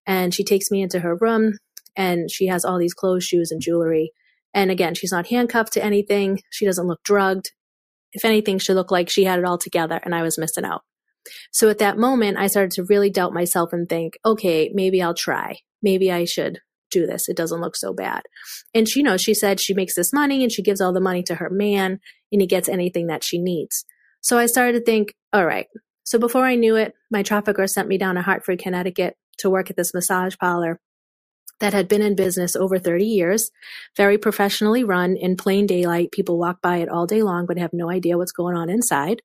And 0.06 0.34
she 0.34 0.44
takes 0.44 0.70
me 0.70 0.82
into 0.82 1.00
her 1.00 1.16
room, 1.16 1.58
and 1.96 2.30
she 2.30 2.46
has 2.46 2.64
all 2.64 2.78
these 2.78 2.94
clothes, 2.94 3.24
shoes, 3.24 3.50
and 3.50 3.60
jewelry. 3.60 4.12
And 4.54 4.70
again, 4.70 4.94
she's 4.94 5.12
not 5.12 5.26
handcuffed 5.26 5.74
to 5.74 5.84
anything. 5.84 6.40
She 6.50 6.64
doesn't 6.64 6.86
look 6.86 7.02
drugged. 7.04 7.52
If 8.12 8.24
anything, 8.24 8.58
she 8.58 8.72
looked 8.72 8.92
like 8.92 9.10
she 9.10 9.24
had 9.24 9.38
it 9.38 9.44
all 9.44 9.58
together, 9.58 10.00
and 10.02 10.14
I 10.14 10.22
was 10.22 10.38
missing 10.38 10.64
out. 10.64 10.82
So 11.52 11.68
at 11.68 11.78
that 11.78 11.98
moment, 11.98 12.38
I 12.38 12.46
started 12.46 12.70
to 12.72 12.84
really 12.84 13.10
doubt 13.10 13.34
myself 13.34 13.72
and 13.72 13.86
think, 13.88 14.18
okay, 14.24 14.70
maybe 14.72 15.02
I'll 15.02 15.14
try. 15.14 15.58
Maybe 15.82 16.10
I 16.10 16.24
should 16.24 16.60
do 16.90 17.06
this. 17.06 17.28
It 17.28 17.36
doesn't 17.36 17.60
look 17.60 17.76
so 17.76 17.92
bad. 17.92 18.22
And 18.74 18.88
she, 18.88 19.00
you 19.00 19.04
know, 19.04 19.16
she 19.16 19.34
said 19.34 19.60
she 19.60 19.74
makes 19.74 19.94
this 19.94 20.12
money 20.12 20.42
and 20.42 20.52
she 20.52 20.62
gives 20.62 20.80
all 20.80 20.92
the 20.92 21.00
money 21.00 21.22
to 21.24 21.36
her 21.36 21.50
man 21.50 22.00
and 22.32 22.40
he 22.40 22.46
gets 22.46 22.68
anything 22.68 23.06
that 23.06 23.24
she 23.24 23.38
needs. 23.38 23.84
So 24.20 24.38
I 24.38 24.46
started 24.46 24.72
to 24.78 24.84
think, 24.84 25.14
all 25.32 25.46
right. 25.46 25.66
So 26.04 26.18
before 26.18 26.44
I 26.44 26.54
knew 26.54 26.76
it, 26.76 26.94
my 27.10 27.22
trafficker 27.22 27.66
sent 27.66 27.88
me 27.88 27.98
down 27.98 28.14
to 28.14 28.22
Hartford, 28.22 28.58
Connecticut 28.58 29.16
to 29.38 29.50
work 29.50 29.70
at 29.70 29.76
this 29.76 29.94
massage 29.94 30.36
parlor 30.38 30.80
that 31.60 31.72
had 31.72 31.88
been 31.88 32.02
in 32.02 32.14
business 32.14 32.54
over 32.56 32.78
30 32.78 33.04
years, 33.04 33.50
very 33.96 34.16
professionally 34.16 34.84
run 34.84 35.16
in 35.16 35.36
plain 35.36 35.66
daylight. 35.66 36.12
People 36.12 36.38
walk 36.38 36.62
by 36.62 36.78
it 36.78 36.88
all 36.88 37.06
day 37.06 37.22
long, 37.22 37.46
but 37.46 37.58
have 37.58 37.72
no 37.72 37.90
idea 37.90 38.16
what's 38.16 38.32
going 38.32 38.56
on 38.56 38.70
inside. 38.70 39.22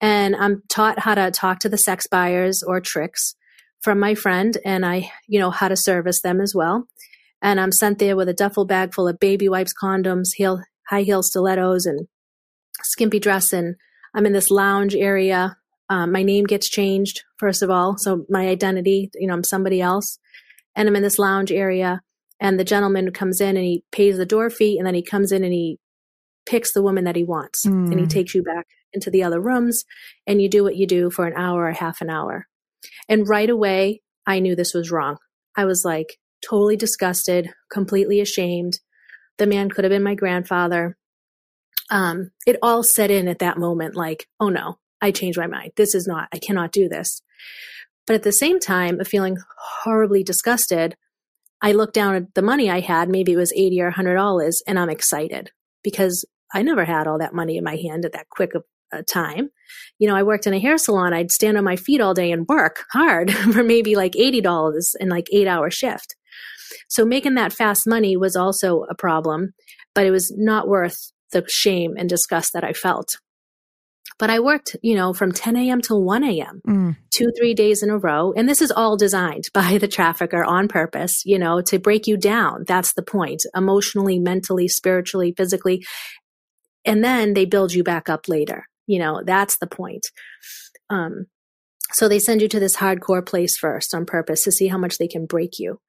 and 0.00 0.36
I'm 0.36 0.62
taught 0.68 0.98
how 0.98 1.14
to 1.14 1.30
talk 1.30 1.60
to 1.60 1.68
the 1.68 1.78
sex 1.78 2.06
buyers 2.10 2.62
or 2.62 2.80
tricks 2.80 3.34
from 3.84 4.00
my 4.00 4.14
friend, 4.14 4.56
and 4.64 4.84
I, 4.84 5.12
you 5.28 5.38
know, 5.38 5.50
how 5.50 5.68
to 5.68 5.76
service 5.76 6.22
them 6.22 6.40
as 6.40 6.54
well. 6.54 6.88
And 7.42 7.60
I'm 7.60 7.70
sent 7.70 7.98
there 7.98 8.16
with 8.16 8.30
a 8.30 8.34
duffel 8.34 8.64
bag 8.64 8.94
full 8.94 9.06
of 9.06 9.20
baby 9.20 9.46
wipes, 9.46 9.74
condoms, 9.80 10.28
heel, 10.34 10.62
high 10.88 11.02
heel 11.02 11.22
stilettos, 11.22 11.84
and 11.84 12.08
skimpy 12.82 13.20
dress. 13.20 13.52
And 13.52 13.76
I'm 14.14 14.24
in 14.24 14.32
this 14.32 14.50
lounge 14.50 14.94
area. 14.94 15.58
Um, 15.90 16.12
my 16.12 16.22
name 16.22 16.44
gets 16.44 16.70
changed, 16.70 17.22
first 17.38 17.62
of 17.62 17.68
all. 17.68 17.96
So 17.98 18.24
my 18.30 18.48
identity, 18.48 19.10
you 19.14 19.26
know, 19.26 19.34
I'm 19.34 19.44
somebody 19.44 19.82
else. 19.82 20.18
And 20.74 20.88
I'm 20.88 20.96
in 20.96 21.02
this 21.02 21.18
lounge 21.18 21.52
area. 21.52 22.00
And 22.40 22.58
the 22.58 22.64
gentleman 22.64 23.12
comes 23.12 23.42
in 23.42 23.56
and 23.56 23.64
he 23.66 23.84
pays 23.92 24.16
the 24.16 24.24
door 24.24 24.48
fee. 24.48 24.78
And 24.78 24.86
then 24.86 24.94
he 24.94 25.02
comes 25.02 25.30
in 25.30 25.44
and 25.44 25.52
he 25.52 25.78
picks 26.46 26.72
the 26.72 26.82
woman 26.82 27.04
that 27.04 27.16
he 27.16 27.24
wants. 27.24 27.66
Mm. 27.66 27.90
And 27.90 27.98
he 27.98 28.04
hmm. 28.04 28.08
takes 28.08 28.34
you 28.34 28.42
back 28.42 28.66
into 28.94 29.10
the 29.10 29.22
other 29.22 29.40
rooms. 29.40 29.84
And 30.26 30.40
you 30.40 30.48
do 30.48 30.64
what 30.64 30.76
you 30.76 30.86
do 30.86 31.10
for 31.10 31.26
an 31.26 31.34
hour 31.36 31.66
or 31.66 31.72
half 31.72 32.00
an 32.00 32.08
hour. 32.08 32.46
And 33.08 33.28
right 33.28 33.50
away, 33.50 34.02
I 34.26 34.40
knew 34.40 34.54
this 34.54 34.74
was 34.74 34.90
wrong. 34.90 35.18
I 35.56 35.64
was 35.64 35.84
like 35.84 36.18
totally 36.48 36.76
disgusted, 36.76 37.50
completely 37.70 38.20
ashamed. 38.20 38.80
The 39.38 39.46
man 39.46 39.70
could 39.70 39.84
have 39.84 39.90
been 39.90 40.02
my 40.02 40.14
grandfather. 40.14 40.96
Um, 41.90 42.30
it 42.46 42.56
all 42.62 42.82
set 42.82 43.10
in 43.10 43.28
at 43.28 43.40
that 43.40 43.58
moment 43.58 43.94
like, 43.94 44.26
oh 44.40 44.48
no, 44.48 44.78
I 45.00 45.10
changed 45.10 45.38
my 45.38 45.46
mind. 45.46 45.72
This 45.76 45.94
is 45.94 46.06
not, 46.06 46.28
I 46.32 46.38
cannot 46.38 46.72
do 46.72 46.88
this. 46.88 47.20
But 48.06 48.14
at 48.14 48.22
the 48.22 48.32
same 48.32 48.60
time 48.60 49.00
feeling 49.04 49.38
horribly 49.82 50.22
disgusted, 50.22 50.96
I 51.60 51.72
looked 51.72 51.94
down 51.94 52.14
at 52.14 52.34
the 52.34 52.42
money 52.42 52.70
I 52.70 52.80
had, 52.80 53.08
maybe 53.08 53.32
it 53.32 53.36
was 53.36 53.52
80 53.52 53.80
or 53.80 53.92
$100, 53.92 54.52
and 54.66 54.78
I'm 54.78 54.90
excited 54.90 55.50
because 55.82 56.24
I 56.52 56.62
never 56.62 56.84
had 56.84 57.06
all 57.06 57.18
that 57.18 57.34
money 57.34 57.56
in 57.56 57.64
my 57.64 57.76
hand 57.76 58.04
at 58.04 58.12
that 58.12 58.28
quick 58.28 58.54
of 58.54 58.64
time. 59.02 59.50
You 59.98 60.08
know, 60.08 60.16
I 60.16 60.22
worked 60.22 60.46
in 60.46 60.54
a 60.54 60.58
hair 60.58 60.78
salon. 60.78 61.12
I'd 61.12 61.30
stand 61.30 61.56
on 61.56 61.64
my 61.64 61.76
feet 61.76 62.00
all 62.00 62.14
day 62.14 62.32
and 62.32 62.46
work 62.48 62.84
hard 62.92 63.32
for 63.52 63.62
maybe 63.62 63.96
like 63.96 64.12
$80 64.12 64.82
in 65.00 65.08
like 65.08 65.28
eight 65.32 65.46
hour 65.46 65.70
shift. 65.70 66.16
So 66.88 67.04
making 67.04 67.34
that 67.34 67.52
fast 67.52 67.82
money 67.86 68.16
was 68.16 68.36
also 68.36 68.84
a 68.90 68.94
problem, 68.94 69.54
but 69.94 70.06
it 70.06 70.10
was 70.10 70.32
not 70.36 70.68
worth 70.68 71.12
the 71.32 71.44
shame 71.48 71.94
and 71.96 72.08
disgust 72.08 72.52
that 72.54 72.64
I 72.64 72.72
felt. 72.72 73.08
But 74.18 74.30
I 74.30 74.38
worked, 74.38 74.76
you 74.82 74.94
know, 74.94 75.12
from 75.12 75.32
10 75.32 75.56
a.m. 75.56 75.80
till 75.80 76.02
1 76.02 76.22
a.m., 76.24 76.60
mm. 76.66 76.96
two, 77.10 77.32
three 77.36 77.52
days 77.52 77.82
in 77.82 77.90
a 77.90 77.98
row. 77.98 78.32
And 78.36 78.48
this 78.48 78.62
is 78.62 78.70
all 78.70 78.96
designed 78.96 79.44
by 79.54 79.78
the 79.78 79.88
trafficker 79.88 80.44
on 80.44 80.68
purpose, 80.68 81.22
you 81.24 81.38
know, 81.38 81.60
to 81.62 81.78
break 81.78 82.06
you 82.06 82.16
down. 82.16 82.64
That's 82.66 82.94
the 82.94 83.02
point 83.02 83.42
emotionally, 83.56 84.18
mentally, 84.18 84.68
spiritually, 84.68 85.34
physically. 85.36 85.84
And 86.84 87.02
then 87.02 87.34
they 87.34 87.44
build 87.44 87.72
you 87.72 87.82
back 87.82 88.08
up 88.08 88.28
later. 88.28 88.66
You 88.86 88.98
know, 88.98 89.22
that's 89.24 89.58
the 89.58 89.66
point. 89.66 90.06
Um, 90.90 91.26
so 91.92 92.08
they 92.08 92.18
send 92.18 92.42
you 92.42 92.48
to 92.48 92.60
this 92.60 92.76
hardcore 92.76 93.24
place 93.24 93.56
first 93.56 93.94
on 93.94 94.06
purpose 94.06 94.42
to 94.42 94.52
see 94.52 94.68
how 94.68 94.78
much 94.78 94.98
they 94.98 95.08
can 95.08 95.26
break 95.26 95.58
you. 95.58 95.80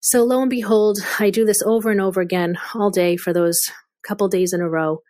So 0.00 0.22
lo 0.24 0.40
and 0.40 0.50
behold, 0.50 0.98
I 1.18 1.30
do 1.30 1.44
this 1.44 1.62
over 1.62 1.90
and 1.90 2.00
over 2.00 2.20
again 2.20 2.58
all 2.74 2.90
day 2.90 3.16
for 3.16 3.32
those 3.32 3.60
couple 4.06 4.28
days 4.28 4.52
in 4.52 4.60
a 4.60 4.68
row. 4.68 5.00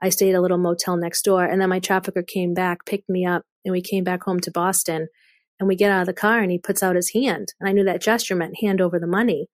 I 0.00 0.08
stayed 0.08 0.30
at 0.30 0.38
a 0.38 0.40
little 0.40 0.58
motel 0.58 0.96
next 0.96 1.22
door 1.22 1.44
and 1.44 1.60
then 1.60 1.68
my 1.68 1.78
trafficker 1.78 2.22
came 2.22 2.54
back, 2.54 2.84
picked 2.84 3.08
me 3.08 3.24
up, 3.24 3.42
and 3.64 3.72
we 3.72 3.80
came 3.80 4.04
back 4.04 4.24
home 4.24 4.40
to 4.40 4.50
Boston. 4.50 5.08
And 5.60 5.68
we 5.68 5.76
get 5.76 5.92
out 5.92 6.00
of 6.00 6.06
the 6.06 6.12
car 6.12 6.40
and 6.40 6.50
he 6.50 6.58
puts 6.58 6.82
out 6.82 6.96
his 6.96 7.12
hand. 7.14 7.52
And 7.60 7.68
I 7.68 7.72
knew 7.72 7.84
that 7.84 8.02
gesture 8.02 8.34
meant 8.34 8.60
hand 8.60 8.80
over 8.80 8.98
the 8.98 9.06
money. 9.06 9.46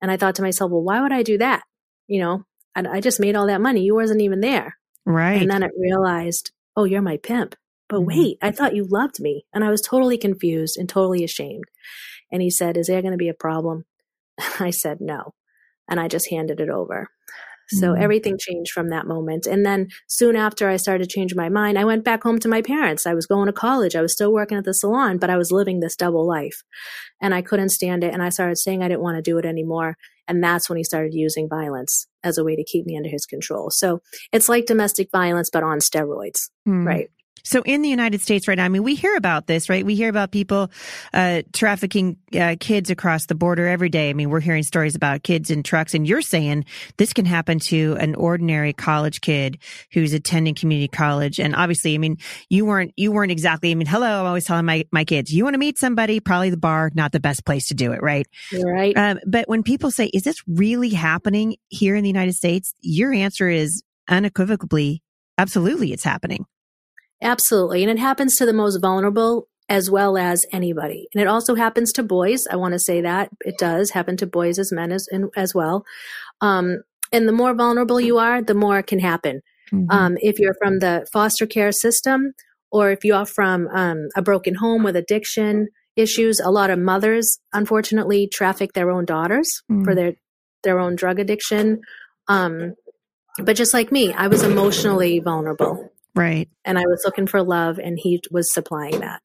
And 0.00 0.10
I 0.10 0.16
thought 0.16 0.34
to 0.36 0.42
myself, 0.42 0.72
well, 0.72 0.82
why 0.82 1.00
would 1.00 1.12
I 1.12 1.22
do 1.22 1.38
that? 1.38 1.62
You 2.08 2.20
know, 2.20 2.44
I, 2.74 2.96
I 2.96 3.00
just 3.00 3.20
made 3.20 3.36
all 3.36 3.46
that 3.46 3.60
money. 3.60 3.82
You 3.82 3.94
wasn't 3.94 4.22
even 4.22 4.40
there. 4.40 4.76
Right. 5.06 5.40
And 5.40 5.48
then 5.48 5.62
it 5.62 5.70
realized, 5.78 6.50
oh, 6.76 6.84
you're 6.84 7.02
my 7.02 7.16
pimp. 7.16 7.56
But 7.88 8.00
mm-hmm. 8.00 8.06
wait, 8.06 8.38
I 8.42 8.50
thought 8.50 8.74
you 8.74 8.84
loved 8.84 9.20
me. 9.20 9.46
And 9.52 9.64
I 9.64 9.70
was 9.70 9.80
totally 9.80 10.18
confused 10.18 10.76
and 10.78 10.88
totally 10.88 11.24
ashamed. 11.24 11.64
And 12.30 12.40
he 12.42 12.50
said, 12.50 12.76
is 12.76 12.86
there 12.86 13.02
going 13.02 13.12
to 13.12 13.18
be 13.18 13.28
a 13.28 13.34
problem? 13.34 13.84
I 14.60 14.70
said 14.70 15.00
no. 15.00 15.34
And 15.88 16.00
I 16.00 16.08
just 16.08 16.30
handed 16.30 16.60
it 16.60 16.70
over. 16.70 17.08
So 17.80 17.92
mm-hmm. 17.92 18.02
everything 18.02 18.38
changed 18.38 18.72
from 18.72 18.88
that 18.88 19.06
moment. 19.06 19.46
And 19.46 19.64
then 19.64 19.88
soon 20.06 20.36
after 20.36 20.68
I 20.68 20.76
started 20.76 21.08
to 21.08 21.14
change 21.14 21.34
my 21.34 21.48
mind, 21.48 21.78
I 21.78 21.84
went 21.84 22.04
back 22.04 22.22
home 22.22 22.38
to 22.40 22.48
my 22.48 22.62
parents. 22.62 23.06
I 23.06 23.14
was 23.14 23.26
going 23.26 23.46
to 23.46 23.52
college. 23.52 23.96
I 23.96 24.02
was 24.02 24.12
still 24.12 24.32
working 24.32 24.58
at 24.58 24.64
the 24.64 24.74
salon, 24.74 25.18
but 25.18 25.30
I 25.30 25.36
was 25.36 25.52
living 25.52 25.80
this 25.80 25.96
double 25.96 26.26
life. 26.26 26.62
And 27.20 27.34
I 27.34 27.42
couldn't 27.42 27.70
stand 27.70 28.04
it. 28.04 28.12
And 28.12 28.22
I 28.22 28.28
started 28.28 28.58
saying 28.58 28.82
I 28.82 28.88
didn't 28.88 29.02
want 29.02 29.16
to 29.16 29.22
do 29.22 29.38
it 29.38 29.44
anymore. 29.44 29.96
And 30.28 30.42
that's 30.42 30.68
when 30.68 30.76
he 30.76 30.84
started 30.84 31.14
using 31.14 31.48
violence 31.48 32.06
as 32.22 32.38
a 32.38 32.44
way 32.44 32.56
to 32.56 32.64
keep 32.64 32.86
me 32.86 32.96
under 32.96 33.08
his 33.08 33.26
control. 33.26 33.70
So 33.70 34.00
it's 34.32 34.48
like 34.48 34.66
domestic 34.66 35.08
violence, 35.10 35.50
but 35.52 35.62
on 35.62 35.78
steroids, 35.78 36.50
mm. 36.66 36.86
right? 36.86 37.10
So 37.44 37.62
in 37.62 37.82
the 37.82 37.88
United 37.88 38.20
States 38.20 38.46
right 38.46 38.56
now, 38.56 38.64
I 38.64 38.68
mean, 38.68 38.82
we 38.82 38.94
hear 38.94 39.16
about 39.16 39.46
this, 39.46 39.68
right? 39.68 39.84
We 39.84 39.96
hear 39.96 40.08
about 40.08 40.30
people 40.30 40.70
uh, 41.12 41.42
trafficking 41.52 42.16
uh, 42.38 42.56
kids 42.60 42.90
across 42.90 43.26
the 43.26 43.34
border 43.34 43.66
every 43.66 43.88
day. 43.88 44.10
I 44.10 44.12
mean, 44.12 44.30
we're 44.30 44.40
hearing 44.40 44.62
stories 44.62 44.94
about 44.94 45.22
kids 45.22 45.50
in 45.50 45.62
trucks, 45.62 45.94
and 45.94 46.06
you're 46.06 46.22
saying 46.22 46.64
this 46.98 47.12
can 47.12 47.24
happen 47.24 47.58
to 47.60 47.96
an 47.98 48.14
ordinary 48.14 48.72
college 48.72 49.20
kid 49.20 49.58
who's 49.92 50.12
attending 50.12 50.54
community 50.54 50.88
college. 50.88 51.40
And 51.40 51.54
obviously, 51.54 51.94
I 51.94 51.98
mean, 51.98 52.18
you 52.48 52.64
weren't 52.64 52.92
you 52.96 53.10
weren't 53.12 53.32
exactly. 53.32 53.70
I 53.70 53.74
mean, 53.74 53.88
hello, 53.88 54.20
I'm 54.20 54.26
always 54.26 54.44
telling 54.44 54.64
my 54.64 54.84
my 54.92 55.04
kids, 55.04 55.32
you 55.32 55.44
want 55.44 55.54
to 55.54 55.58
meet 55.58 55.78
somebody, 55.78 56.20
probably 56.20 56.50
the 56.50 56.56
bar, 56.56 56.90
not 56.94 57.12
the 57.12 57.20
best 57.20 57.44
place 57.44 57.68
to 57.68 57.74
do 57.74 57.92
it, 57.92 58.02
right? 58.02 58.26
Right. 58.52 58.96
Um, 58.96 59.18
but 59.26 59.48
when 59.48 59.62
people 59.62 59.90
say, 59.90 60.06
"Is 60.14 60.22
this 60.22 60.42
really 60.46 60.90
happening 60.90 61.56
here 61.68 61.96
in 61.96 62.02
the 62.02 62.10
United 62.10 62.34
States?" 62.34 62.72
Your 62.80 63.12
answer 63.12 63.48
is 63.48 63.82
unequivocally, 64.08 65.02
absolutely, 65.38 65.92
it's 65.92 66.04
happening. 66.04 66.46
Absolutely. 67.22 67.82
And 67.82 67.90
it 67.90 67.98
happens 67.98 68.36
to 68.36 68.46
the 68.46 68.52
most 68.52 68.78
vulnerable 68.80 69.48
as 69.68 69.90
well 69.90 70.18
as 70.18 70.44
anybody. 70.52 71.08
And 71.14 71.22
it 71.22 71.28
also 71.28 71.54
happens 71.54 71.92
to 71.92 72.02
boys. 72.02 72.44
I 72.50 72.56
want 72.56 72.72
to 72.72 72.80
say 72.80 73.00
that 73.00 73.30
it 73.40 73.54
does 73.58 73.90
happen 73.90 74.16
to 74.18 74.26
boys 74.26 74.58
as 74.58 74.72
men 74.72 74.92
as, 74.92 75.08
as 75.36 75.54
well. 75.54 75.84
Um, 76.40 76.82
and 77.12 77.28
the 77.28 77.32
more 77.32 77.54
vulnerable 77.54 78.00
you 78.00 78.18
are, 78.18 78.42
the 78.42 78.54
more 78.54 78.78
it 78.78 78.86
can 78.86 78.98
happen. 78.98 79.40
Mm-hmm. 79.72 79.90
Um, 79.90 80.18
if 80.20 80.38
you're 80.38 80.56
from 80.60 80.80
the 80.80 81.06
foster 81.12 81.46
care 81.46 81.72
system 81.72 82.32
or 82.70 82.90
if 82.90 83.04
you're 83.04 83.24
from 83.24 83.68
um, 83.68 84.08
a 84.16 84.22
broken 84.22 84.56
home 84.56 84.82
with 84.82 84.96
addiction 84.96 85.68
issues, 85.94 86.40
a 86.40 86.50
lot 86.50 86.70
of 86.70 86.78
mothers, 86.78 87.38
unfortunately, 87.52 88.28
traffic 88.32 88.72
their 88.72 88.90
own 88.90 89.04
daughters 89.04 89.48
mm-hmm. 89.70 89.84
for 89.84 89.94
their, 89.94 90.14
their 90.64 90.78
own 90.78 90.96
drug 90.96 91.18
addiction. 91.18 91.80
Um, 92.28 92.74
but 93.38 93.56
just 93.56 93.72
like 93.72 93.92
me, 93.92 94.12
I 94.12 94.26
was 94.28 94.42
emotionally 94.42 95.20
vulnerable. 95.20 95.91
Right. 96.14 96.48
And 96.64 96.78
I 96.78 96.82
was 96.82 97.02
looking 97.04 97.26
for 97.26 97.42
love 97.42 97.78
and 97.78 97.98
he 97.98 98.20
was 98.30 98.52
supplying 98.52 99.00
that. 99.00 99.20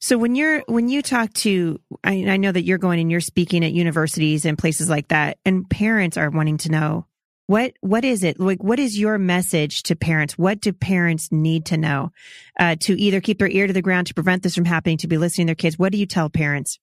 So 0.00 0.18
when 0.18 0.34
you're 0.34 0.62
when 0.66 0.88
you 0.88 1.00
talk 1.00 1.32
to 1.34 1.80
I, 2.02 2.24
I, 2.28 2.36
know 2.36 2.52
that 2.52 2.64
you're 2.64 2.78
going 2.78 3.00
and 3.00 3.10
you're 3.10 3.20
speaking 3.20 3.64
at 3.64 3.72
universities 3.72 4.44
and 4.44 4.58
places 4.58 4.90
like 4.90 5.08
that 5.08 5.38
and 5.46 5.68
parents 5.70 6.18
are 6.18 6.28
wanting 6.28 6.58
to 6.58 6.70
know 6.70 7.06
what 7.46 7.72
what 7.80 8.04
is 8.04 8.22
it 8.22 8.38
like 8.38 8.62
what 8.62 8.78
is 8.78 8.98
your 8.98 9.16
message 9.16 9.82
to 9.84 9.96
parents 9.96 10.36
what 10.36 10.60
do 10.60 10.72
parents 10.72 11.30
need 11.32 11.66
to 11.66 11.78
know 11.78 12.12
uh, 12.60 12.76
to 12.80 13.00
either 13.00 13.20
keep 13.20 13.38
their 13.38 13.48
ear 13.48 13.66
to 13.66 13.72
the 13.72 13.80
ground 13.80 14.06
to 14.08 14.14
prevent 14.14 14.42
this 14.42 14.54
from 14.54 14.66
happening 14.66 14.98
to 14.98 15.08
be 15.08 15.16
listening 15.16 15.46
to 15.46 15.50
their 15.50 15.54
kids 15.54 15.78
what 15.78 15.90
do 15.90 15.96
you 15.96 16.06
tell 16.06 16.28
parents 16.28 16.78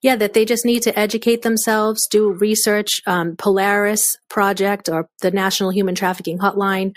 yeah, 0.00 0.16
that 0.16 0.32
they 0.32 0.44
just 0.44 0.64
need 0.64 0.82
to 0.84 0.98
educate 0.98 1.42
themselves, 1.42 2.06
do 2.10 2.32
research. 2.32 3.00
Um, 3.06 3.36
Polaris 3.36 4.16
Project 4.28 4.88
or 4.88 5.08
the 5.20 5.30
National 5.30 5.70
Human 5.70 5.94
Trafficking 5.94 6.38
Hotline 6.38 6.94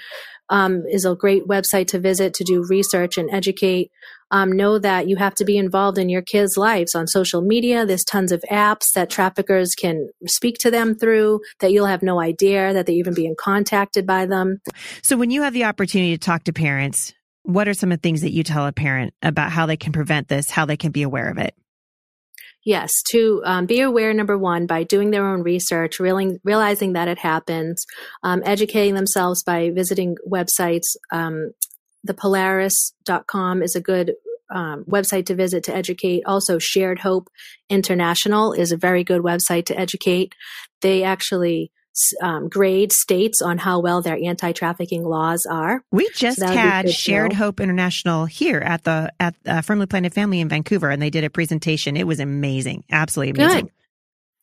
um, 0.50 0.84
is 0.90 1.06
a 1.06 1.16
great 1.16 1.48
website 1.48 1.88
to 1.88 2.00
visit 2.00 2.34
to 2.36 2.44
do 2.44 2.66
research 2.68 3.18
and 3.18 3.30
educate. 3.32 3.92
Um, 4.32 4.52
know 4.52 4.78
that 4.78 5.08
you 5.08 5.16
have 5.16 5.34
to 5.36 5.46
be 5.46 5.58
involved 5.58 5.98
in 5.98 6.08
your 6.08 6.22
kids' 6.22 6.56
lives 6.56 6.94
on 6.94 7.08
social 7.08 7.42
media. 7.42 7.86
There's 7.86 8.04
tons 8.04 8.32
of 8.32 8.44
apps 8.52 8.92
that 8.94 9.10
traffickers 9.10 9.74
can 9.74 10.10
speak 10.28 10.58
to 10.60 10.70
them 10.70 10.96
through 10.96 11.40
that 11.62 11.72
you'll 11.72 11.88
have 11.88 12.04
no 12.04 12.20
idea 12.20 12.72
that 12.74 12.86
they're 12.86 12.96
even 12.96 13.16
being 13.16 13.36
contacted 13.40 14.06
by 14.06 14.28
them. 14.28 14.62
So 15.02 15.18
when 15.18 15.32
you 15.32 15.42
have 15.42 15.54
the 15.54 15.64
opportunity 15.64 16.16
to 16.16 16.24
talk 16.24 16.44
to 16.44 16.54
parents, 16.54 17.14
what 17.42 17.68
are 17.68 17.74
some 17.74 17.92
of 17.92 17.98
the 17.98 18.02
things 18.02 18.22
that 18.22 18.32
you 18.32 18.44
tell 18.44 18.68
a 18.68 18.72
parent 18.72 19.16
about 19.24 19.52
how 19.52 19.66
they 19.66 19.78
can 19.78 19.94
prevent 19.94 20.28
this, 20.28 20.52
how 20.52 20.66
they 20.66 20.78
can 20.78 20.92
be 20.92 21.02
aware 21.02 21.30
of 21.30 21.40
it? 21.40 21.56
Yes, 22.70 23.02
to 23.10 23.42
um, 23.46 23.66
be 23.66 23.82
aware, 23.82 24.14
number 24.14 24.38
one, 24.38 24.68
by 24.68 24.84
doing 24.84 25.10
their 25.10 25.28
own 25.28 25.42
research, 25.42 26.00
realizing, 26.00 26.40
realizing 26.44 26.94
that 26.94 27.08
it 27.08 27.18
happens, 27.18 27.84
um, 28.22 28.44
educating 28.46 28.94
themselves 28.94 29.42
by 29.42 29.72
visiting 29.72 30.18
websites. 30.32 30.86
Um, 31.12 31.54
the 32.04 32.14
is 33.64 33.76
a 33.76 33.82
good 33.82 34.14
um, 34.52 34.86
website 34.88 35.26
to 35.26 35.36
visit 35.36 35.64
to 35.64 35.76
educate. 35.76 36.22
Also, 36.28 36.60
Shared 36.60 37.00
Hope 37.00 37.30
International 37.72 38.54
is 38.54 38.72
a 38.72 38.78
very 38.78 39.04
good 39.04 39.24
website 39.24 39.66
to 39.66 39.80
educate. 39.80 40.36
They 40.82 41.02
actually 41.02 41.72
um, 42.22 42.50
grade 42.50 42.92
states 42.92 43.42
on 43.42 43.58
how 43.58 43.80
well 43.80 44.02
their 44.02 44.18
anti-trafficking 44.18 45.04
laws 45.04 45.46
are. 45.50 45.84
We 45.92 46.10
just 46.16 46.40
so 46.40 46.48
had 46.48 46.90
Shared 46.90 47.34
Hope 47.34 47.60
International 47.60 48.26
here 48.26 48.60
at 48.60 48.84
the 48.84 49.12
at 49.20 49.36
uh, 49.46 49.62
Firmly 49.62 49.86
Planted 49.86 50.14
Family 50.14 50.40
in 50.40 50.50
Vancouver, 50.50 50.90
and 50.90 51.02
they 51.02 51.10
did 51.10 51.24
a 51.24 51.30
presentation. 51.30 51.98
It 51.98 52.08
was 52.08 52.20
amazing, 52.20 52.84
absolutely 52.92 53.42
amazing. 53.42 53.66
Good. 53.66 53.72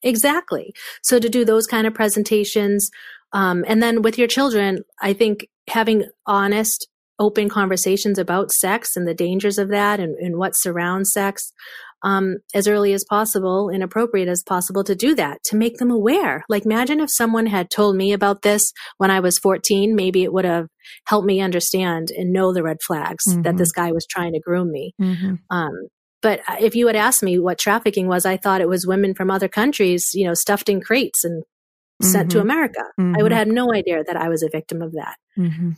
Exactly. 0.03 0.75
So 1.03 1.19
to 1.19 1.29
do 1.29 1.45
those 1.45 1.67
kind 1.67 1.87
of 1.87 1.95
presentations, 1.95 2.91
um, 3.33 3.65
and 3.67 3.83
then 3.83 4.03
with 4.03 4.19
your 4.19 4.29
children, 4.29 4.83
I 5.01 5.15
think 5.15 5.49
having 5.69 6.05
honest 6.27 6.89
open 7.19 7.49
conversations 7.49 8.19
about 8.19 8.53
sex 8.53 8.97
and 8.97 9.07
the 9.07 9.15
dangers 9.15 9.59
of 9.59 9.69
that 9.69 10.01
and, 10.01 10.17
and 10.17 10.37
what 10.37 10.53
surrounds 10.53 11.13
sex 11.13 11.53
um, 12.03 12.37
as 12.55 12.69
early 12.69 12.93
as 12.93 13.05
possible 13.05 13.69
and 13.69 13.83
appropriate 13.83 14.29
as 14.29 14.43
possible 14.43 14.85
to 14.85 14.95
do 14.95 15.15
that, 15.15 15.43
to 15.45 15.57
make 15.57 15.79
them 15.79 15.91
aware. 15.91 16.45
Like, 16.49 16.65
imagine 16.65 17.01
if 17.01 17.09
someone 17.11 17.47
had 17.47 17.71
told 17.71 17.97
me 17.97 18.13
about 18.13 18.43
this 18.43 18.73
when 18.99 19.11
I 19.11 19.21
was 19.21 19.39
14, 19.39 19.97
maybe 19.97 20.23
it 20.23 20.33
would 20.33 20.45
have 20.45 20.69
helped 21.07 21.27
me 21.27 21.41
understand 21.41 22.09
and 22.17 22.33
know 22.33 22.53
the 22.53 22.63
red 22.63 22.79
flags 22.87 23.25
mm-hmm. 23.29 23.43
that 23.43 23.57
this 23.57 23.73
guy 23.73 23.93
was 23.93 24.07
trying 24.07 24.35
to 24.35 24.41
groom 24.41 24.71
me. 24.71 24.95
Mm-hmm. 25.01 25.35
Um, 25.51 25.73
but 26.23 26.41
if 26.61 26.75
you 26.75 26.87
had 26.87 26.97
asked 26.97 27.23
me 27.23 27.39
what 27.39 27.59
trafficking 27.59 28.09
was, 28.09 28.27
I 28.27 28.37
thought 28.37 28.61
it 28.61 28.69
was 28.69 28.87
women 28.87 29.15
from 29.15 29.31
other 29.31 29.49
countries, 29.49 30.11
you 30.15 30.27
know, 30.27 30.35
stuffed 30.35 30.69
in 30.69 30.81
crates 30.81 31.25
and 31.25 31.45
sent 32.03 32.31
to 32.31 32.39
mm-hmm. 32.39 32.51
America. 32.51 32.83
I 32.99 33.03
would 33.03 33.17
have 33.17 33.25
mm-hmm. 33.25 33.33
had 33.33 33.49
no 33.49 33.73
idea 33.73 34.05
that 34.05 34.17
I 34.17 34.29
was 34.29 34.43
a 34.43 34.51
victim 34.51 34.83
of 34.83 34.93
that. 34.93 35.17
Mm-hmm. 35.39 35.73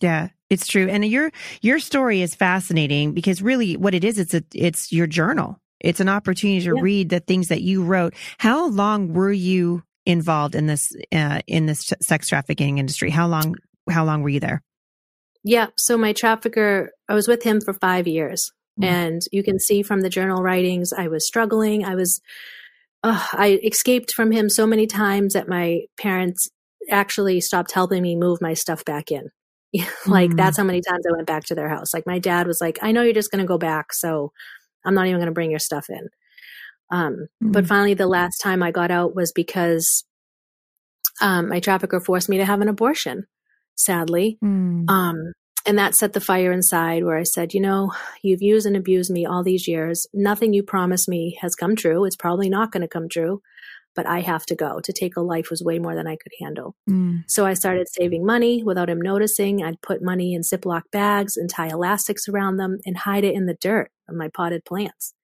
Yeah, 0.00 0.28
it's 0.50 0.66
true. 0.66 0.88
And 0.88 1.04
your 1.04 1.32
your 1.60 1.78
story 1.78 2.22
is 2.22 2.34
fascinating 2.34 3.12
because 3.12 3.42
really 3.42 3.76
what 3.76 3.94
it 3.94 4.04
is 4.04 4.18
it's 4.18 4.34
a 4.34 4.42
it's 4.54 4.92
your 4.92 5.06
journal. 5.06 5.60
It's 5.80 6.00
an 6.00 6.08
opportunity 6.08 6.60
to 6.64 6.76
yeah. 6.76 6.82
read 6.82 7.08
the 7.10 7.20
things 7.20 7.48
that 7.48 7.62
you 7.62 7.84
wrote. 7.84 8.14
How 8.38 8.68
long 8.68 9.12
were 9.12 9.32
you 9.32 9.82
involved 10.04 10.54
in 10.54 10.66
this 10.66 10.92
uh, 11.12 11.40
in 11.46 11.66
this 11.66 11.92
sex 12.00 12.28
trafficking 12.28 12.78
industry? 12.78 13.10
How 13.10 13.26
long 13.26 13.56
how 13.90 14.04
long 14.04 14.22
were 14.22 14.28
you 14.28 14.40
there? 14.40 14.62
Yeah, 15.44 15.68
so 15.76 15.96
my 15.96 16.12
trafficker, 16.12 16.90
I 17.08 17.14
was 17.14 17.28
with 17.28 17.44
him 17.44 17.60
for 17.60 17.72
5 17.72 18.08
years. 18.08 18.50
Mm-hmm. 18.80 18.92
And 18.92 19.22
you 19.30 19.44
can 19.44 19.60
see 19.60 19.84
from 19.84 20.00
the 20.00 20.08
journal 20.08 20.42
writings 20.42 20.92
I 20.92 21.06
was 21.06 21.24
struggling. 21.24 21.84
I 21.84 21.94
was 21.94 22.20
uh, 23.04 23.24
I 23.32 23.60
escaped 23.62 24.12
from 24.12 24.32
him 24.32 24.48
so 24.48 24.66
many 24.66 24.86
times 24.86 25.34
that 25.34 25.48
my 25.48 25.82
parents 25.98 26.48
actually 26.90 27.40
stopped 27.40 27.72
helping 27.72 28.02
me 28.02 28.16
move 28.16 28.40
my 28.40 28.54
stuff 28.54 28.84
back 28.84 29.10
in. 29.10 29.28
like 30.06 30.30
mm. 30.30 30.36
that's 30.36 30.56
how 30.56 30.64
many 30.64 30.80
times 30.80 31.04
I 31.06 31.14
went 31.14 31.26
back 31.26 31.44
to 31.46 31.54
their 31.54 31.68
house. 31.68 31.92
Like 31.92 32.06
my 32.06 32.18
dad 32.18 32.46
was 32.46 32.58
like, 32.60 32.78
I 32.82 32.92
know 32.92 33.02
you're 33.02 33.12
just 33.12 33.30
going 33.30 33.42
to 33.42 33.48
go 33.48 33.58
back. 33.58 33.92
So 33.92 34.32
I'm 34.84 34.94
not 34.94 35.06
even 35.06 35.18
going 35.18 35.26
to 35.26 35.32
bring 35.32 35.50
your 35.50 35.60
stuff 35.60 35.86
in. 35.88 36.08
Um, 36.90 37.26
mm. 37.42 37.52
But 37.52 37.66
finally, 37.66 37.94
the 37.94 38.06
last 38.06 38.38
time 38.38 38.62
I 38.62 38.70
got 38.70 38.90
out 38.90 39.14
was 39.14 39.32
because 39.32 40.04
um, 41.20 41.48
my 41.48 41.60
trafficker 41.60 42.00
forced 42.00 42.28
me 42.28 42.38
to 42.38 42.44
have 42.44 42.60
an 42.60 42.68
abortion, 42.68 43.24
sadly. 43.74 44.38
Mm. 44.44 44.88
Um, 44.88 45.32
and 45.66 45.78
that 45.78 45.96
set 45.96 46.12
the 46.12 46.20
fire 46.20 46.52
inside 46.52 47.04
where 47.04 47.18
I 47.18 47.24
said, 47.24 47.52
you 47.52 47.60
know, 47.60 47.92
you've 48.22 48.42
used 48.42 48.66
and 48.66 48.76
abused 48.76 49.10
me 49.10 49.26
all 49.26 49.42
these 49.42 49.66
years. 49.66 50.06
Nothing 50.14 50.52
you 50.52 50.62
promised 50.62 51.08
me 51.08 51.36
has 51.40 51.56
come 51.56 51.74
true. 51.74 52.04
It's 52.04 52.14
probably 52.14 52.48
not 52.48 52.70
going 52.70 52.82
to 52.82 52.88
come 52.88 53.08
true 53.08 53.42
but 53.96 54.06
I 54.06 54.20
have 54.20 54.46
to 54.46 54.54
go. 54.54 54.80
To 54.84 54.92
take 54.92 55.16
a 55.16 55.22
life 55.22 55.50
was 55.50 55.62
way 55.62 55.78
more 55.78 55.96
than 55.96 56.06
I 56.06 56.16
could 56.16 56.32
handle. 56.40 56.76
Mm. 56.88 57.24
So 57.26 57.46
I 57.46 57.54
started 57.54 57.88
saving 57.88 58.24
money 58.24 58.62
without 58.62 58.90
him 58.90 59.00
noticing. 59.00 59.64
I'd 59.64 59.80
put 59.80 60.02
money 60.02 60.34
in 60.34 60.42
Ziploc 60.42 60.82
bags 60.92 61.36
and 61.36 61.48
tie 61.50 61.68
elastics 61.68 62.28
around 62.28 62.58
them 62.58 62.78
and 62.84 62.98
hide 62.98 63.24
it 63.24 63.34
in 63.34 63.46
the 63.46 63.56
dirt 63.60 63.90
of 64.08 64.14
my 64.14 64.28
potted 64.28 64.64
plants. 64.64 65.14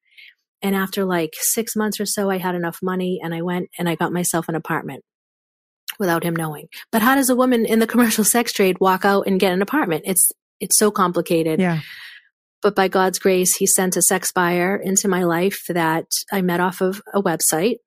And 0.62 0.74
after 0.74 1.04
like 1.04 1.35
six 1.35 1.76
months 1.76 2.00
or 2.00 2.06
so, 2.06 2.30
I 2.30 2.38
had 2.38 2.54
enough 2.54 2.78
money 2.82 3.20
and 3.22 3.35
I 3.35 3.42
went 3.42 3.68
and 3.78 3.88
I 3.88 3.94
got 3.94 4.12
myself 4.12 4.48
an 4.48 4.54
apartment 4.54 5.04
without 5.98 6.24
him 6.24 6.35
knowing. 6.35 6.68
But 6.90 7.02
how 7.02 7.14
does 7.14 7.28
a 7.28 7.37
woman 7.37 7.66
in 7.66 7.78
the 7.78 7.87
commercial 7.92 8.24
sex 8.24 8.52
trade 8.52 8.78
walk 8.80 9.04
out 9.04 9.26
and 9.26 9.38
get 9.38 9.52
an 9.52 9.61
apartment? 9.62 10.04
It's, 10.06 10.30
it's 10.61 10.78
so 10.78 10.90
complicated. 10.90 11.61
Yeah. 11.61 11.80
But 12.62 12.76
by 12.76 12.87
God's 12.87 13.18
grace, 13.18 13.56
he 13.56 13.66
sent 13.66 13.96
a 13.96 14.02
sex 14.02 14.30
buyer 14.30 14.76
into 14.76 15.08
my 15.08 15.24
life 15.24 15.64
that 15.68 16.06
I 16.32 16.42
met 16.42 16.61
off 16.61 16.80
of 16.80 17.02
a 17.12 17.20
website 17.20 17.78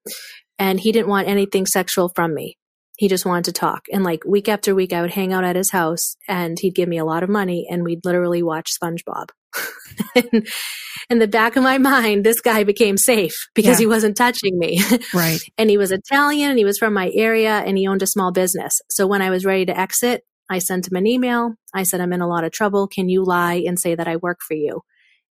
and 0.58 0.80
he 0.80 0.92
didn't 0.92 1.10
want 1.10 1.28
anything 1.28 1.66
sexual 1.66 2.12
from 2.16 2.34
me. 2.34 2.58
He 2.98 3.10
just 3.10 3.26
wanted 3.26 3.46
to 3.46 3.52
talk. 3.52 3.86
And 3.92 4.04
like 4.04 4.24
week 4.26 4.48
after 4.48 4.74
week, 4.74 4.94
I 4.94 5.02
would 5.02 5.12
hang 5.12 5.34
out 5.34 5.44
at 5.44 5.58
his 5.58 5.72
house 5.72 6.16
and 6.28 6.58
he'd 6.60 6.76
give 6.76 6.88
me 6.88 6.98
a 6.98 7.06
lot 7.06 7.24
of 7.24 7.30
money 7.30 7.68
and 7.70 7.84
we'd 7.84 8.06
literally 8.06 8.42
watch 8.42 8.72
SpongeBob. 8.82 9.30
and 10.16 10.48
in 11.10 11.20
the 11.20 11.28
back 11.28 11.56
of 11.56 11.64
my 11.64 11.78
mind, 11.78 12.24
this 12.24 12.40
guy 12.40 12.64
became 12.64 12.98
safe 12.98 13.34
because 13.54 13.80
yeah. 13.80 13.84
he 13.84 13.88
wasn't 13.88 14.16
touching 14.16 14.58
me. 14.58 14.82
Right. 15.14 15.40
and 15.58 15.70
he 15.70 15.78
was 15.78 15.92
Italian 15.92 16.50
and 16.50 16.60
he 16.60 16.66
was 16.66 16.78
from 16.78 16.94
my 16.94 17.12
area 17.14 17.58
and 17.58 17.78
he 17.78 17.88
owned 17.88 18.02
a 18.02 18.08
small 18.08 18.32
business. 18.32 18.74
So 18.90 19.08
when 19.08 19.22
I 19.22 19.30
was 19.30 19.46
ready 19.46 19.66
to 19.66 19.78
exit, 19.78 20.24
I 20.50 20.60
sent 20.60 20.88
him 20.88 20.96
an 20.96 21.08
email. 21.08 21.56
I 21.74 21.84
said, 21.84 22.02
I'm 22.02 22.14
in 22.14 22.22
a 22.22 22.28
lot 22.28 22.44
of 22.44 22.52
trouble. 22.52 22.88
Can 22.88 23.10
you 23.10 23.24
lie 23.24 23.64
and 23.66 23.80
say 23.80 23.96
that 23.96 24.08
I 24.08 24.18
work 24.18 24.40
for 24.48 24.54
you? 24.54 24.82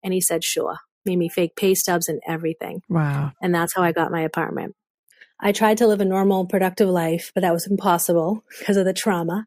And 0.03 0.13
he 0.13 0.21
said, 0.21 0.43
sure. 0.43 0.77
Made 1.05 1.17
me 1.17 1.29
fake 1.29 1.55
pay 1.55 1.75
stubs 1.75 2.07
and 2.07 2.21
everything. 2.27 2.81
Wow. 2.89 3.31
And 3.41 3.53
that's 3.53 3.73
how 3.75 3.83
I 3.83 3.91
got 3.91 4.11
my 4.11 4.21
apartment. 4.21 4.73
I 5.45 5.51
tried 5.51 5.77
to 5.79 5.87
live 5.87 5.99
a 5.99 6.05
normal, 6.05 6.45
productive 6.45 6.87
life, 6.87 7.33
but 7.35 7.41
that 7.41 7.53
was 7.53 7.67
impossible 7.67 8.45
because 8.59 8.77
of 8.77 8.85
the 8.85 8.93
trauma. 8.93 9.45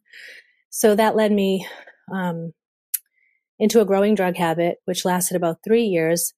So 0.68 0.94
that 0.94 1.16
led 1.16 1.32
me 1.32 1.66
um, 2.12 2.52
into 3.58 3.80
a 3.80 3.86
growing 3.86 4.14
drug 4.14 4.36
habit, 4.36 4.76
which 4.84 5.06
lasted 5.06 5.36
about 5.36 5.60
three 5.64 5.84
years. 5.84 6.34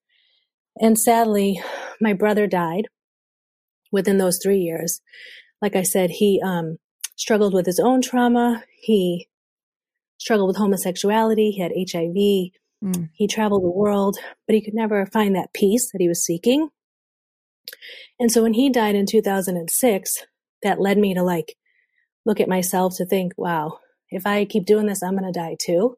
And 0.77 0.97
sadly, 0.97 1.61
my 2.01 2.13
brother 2.13 2.47
died 2.47 2.87
within 3.91 4.19
those 4.19 4.39
three 4.41 4.61
years. 4.61 5.01
Like 5.61 5.75
I 5.75 5.83
said, 5.83 6.11
he 6.11 6.41
um, 6.45 6.79
struggled 7.17 7.53
with 7.53 7.67
his 7.67 7.81
own 7.81 8.01
trauma. 8.01 8.63
He 8.81 9.27
struggled 10.19 10.49
with 10.49 10.57
homosexuality. 10.57 11.51
He 11.51 11.61
had 11.61 11.73
HIV. 11.73 12.53
Mm. 12.95 13.11
He 13.13 13.27
traveled 13.27 13.65
the 13.65 13.71
world, 13.71 14.19
but 14.47 14.55
he 14.55 14.61
could 14.61 14.75
never 14.75 15.05
find 15.07 15.35
that 15.35 15.53
peace 15.53 15.91
that 15.91 16.01
he 16.01 16.07
was 16.07 16.25
seeking. 16.25 16.69
And 18.19 18.31
so 18.31 18.43
when 18.43 18.55
he 18.55 18.71
died 18.71 18.95
in 18.95 19.07
2006, 19.07 20.27
that 20.63 20.81
led 20.81 20.99
me 20.99 21.15
to 21.15 21.23
like 21.23 21.57
look 22.27 22.41
at 22.41 22.49
myself 22.49 22.97
to 22.97 23.07
think, 23.07 23.33
wow, 23.37 23.79
if 24.11 24.27
I 24.27 24.45
keep 24.45 24.67
doing 24.67 24.87
this, 24.87 25.03
I'm 25.03 25.17
going 25.17 25.33
to 25.33 25.39
die 25.39 25.57
too. 25.61 25.97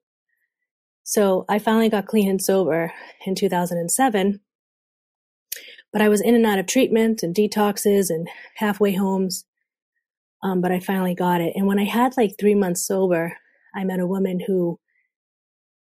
So 1.02 1.44
I 1.48 1.58
finally 1.58 1.88
got 1.88 2.06
clean 2.06 2.28
and 2.28 2.42
sober 2.42 2.92
in 3.26 3.34
2007. 3.34 4.40
But 5.92 6.02
I 6.02 6.08
was 6.08 6.20
in 6.20 6.34
and 6.34 6.46
out 6.46 6.58
of 6.58 6.66
treatment 6.66 7.22
and 7.22 7.34
detoxes 7.34 8.10
and 8.10 8.28
halfway 8.56 8.94
homes. 8.94 9.44
Um, 10.42 10.60
but 10.60 10.72
I 10.72 10.78
finally 10.78 11.14
got 11.14 11.40
it. 11.40 11.52
And 11.56 11.66
when 11.66 11.78
I 11.78 11.84
had 11.84 12.16
like 12.16 12.36
three 12.38 12.54
months 12.54 12.86
sober, 12.86 13.36
I 13.74 13.84
met 13.84 14.00
a 14.00 14.06
woman 14.06 14.40
who 14.46 14.78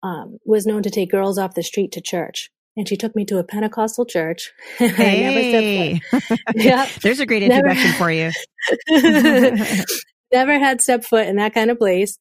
um, 0.03 0.39
was 0.45 0.65
known 0.65 0.83
to 0.83 0.89
take 0.89 1.11
girls 1.11 1.37
off 1.37 1.53
the 1.53 1.63
street 1.63 1.91
to 1.93 2.01
church 2.01 2.49
and 2.77 2.87
she 2.87 2.95
took 2.95 3.15
me 3.15 3.25
to 3.25 3.37
a 3.37 3.43
Pentecostal 3.43 4.05
church. 4.05 4.51
Hey. 4.77 6.01
yeah. 6.55 6.87
There's 7.01 7.19
a 7.19 7.25
great 7.25 7.43
introduction 7.43 7.93
for 7.93 8.11
you. 8.11 8.31
never 10.31 10.57
had 10.57 10.81
stepped 10.81 11.05
foot 11.05 11.27
in 11.27 11.35
that 11.35 11.53
kind 11.53 11.69
of 11.69 11.77
place, 11.77 12.17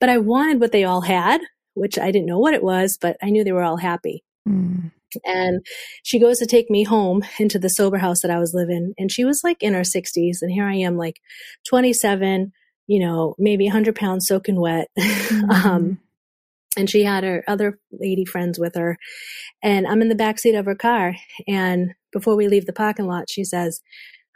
but 0.00 0.08
I 0.08 0.18
wanted 0.18 0.60
what 0.60 0.72
they 0.72 0.84
all 0.84 1.02
had, 1.02 1.40
which 1.74 1.98
I 1.98 2.10
didn't 2.10 2.26
know 2.26 2.38
what 2.38 2.54
it 2.54 2.62
was, 2.62 2.98
but 3.00 3.16
I 3.22 3.30
knew 3.30 3.44
they 3.44 3.52
were 3.52 3.62
all 3.62 3.76
happy. 3.76 4.24
Mm. 4.48 4.90
And 5.24 5.64
she 6.02 6.18
goes 6.18 6.38
to 6.38 6.46
take 6.46 6.70
me 6.70 6.84
home 6.84 7.22
into 7.38 7.58
the 7.58 7.68
sober 7.68 7.98
house 7.98 8.20
that 8.22 8.30
I 8.30 8.38
was 8.38 8.54
living. 8.54 8.94
And 8.98 9.12
she 9.12 9.24
was 9.24 9.42
like 9.44 9.62
in 9.62 9.74
her 9.74 9.82
60s. 9.82 10.38
And 10.40 10.50
here 10.50 10.66
I 10.66 10.76
am, 10.76 10.96
like 10.96 11.16
27, 11.68 12.52
you 12.86 13.00
know, 13.00 13.34
maybe 13.38 13.66
100 13.66 13.94
pounds 13.94 14.26
soaking 14.26 14.60
wet. 14.60 14.88
Mm-hmm. 14.98 15.50
um, 15.50 15.98
and 16.76 16.88
she 16.88 17.04
had 17.04 17.24
her 17.24 17.44
other 17.46 17.78
lady 17.90 18.24
friends 18.24 18.58
with 18.58 18.74
her. 18.74 18.98
And 19.62 19.86
i'm 19.86 20.02
in 20.02 20.08
the 20.08 20.14
back 20.14 20.38
seat 20.38 20.54
of 20.54 20.66
her 20.66 20.74
car 20.74 21.14
and 21.46 21.92
before 22.12 22.36
we 22.36 22.48
leave 22.48 22.66
the 22.66 22.72
parking 22.72 23.06
lot 23.06 23.24
she 23.30 23.44
says 23.44 23.80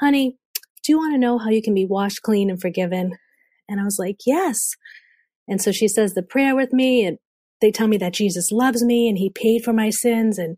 honey 0.01 0.39
do 0.87 0.93
you 0.93 0.99
want 0.99 1.15
to 1.15 1.19
know 1.19 1.39
how 1.39 1.51
you 1.51 1.61
can 1.61 1.75
be 1.75 1.85
washed 1.85 2.23
clean 2.23 2.49
and 2.49 2.61
forgiven? 2.61 3.19
And 3.69 3.81
i 3.81 3.85
was 3.85 3.99
like 3.99 4.19
yes. 4.25 4.57
And 5.49 5.61
so 5.61 5.73
she 5.73 5.89
says 5.89 6.15
the 6.15 6.23
prayer 6.23 6.55
with 6.55 6.73
me 6.73 7.05
and 7.05 7.19
they 7.61 7.71
tell 7.71 7.89
me 7.89 7.97
that 7.97 8.15
jesus 8.15 8.53
loves 8.53 8.85
me 8.85 9.09
and 9.09 9.19
he 9.19 9.31
paid 9.31 9.63
for 9.65 9.73
my 9.73 9.91
sins 9.91 10.39
and 10.39 10.57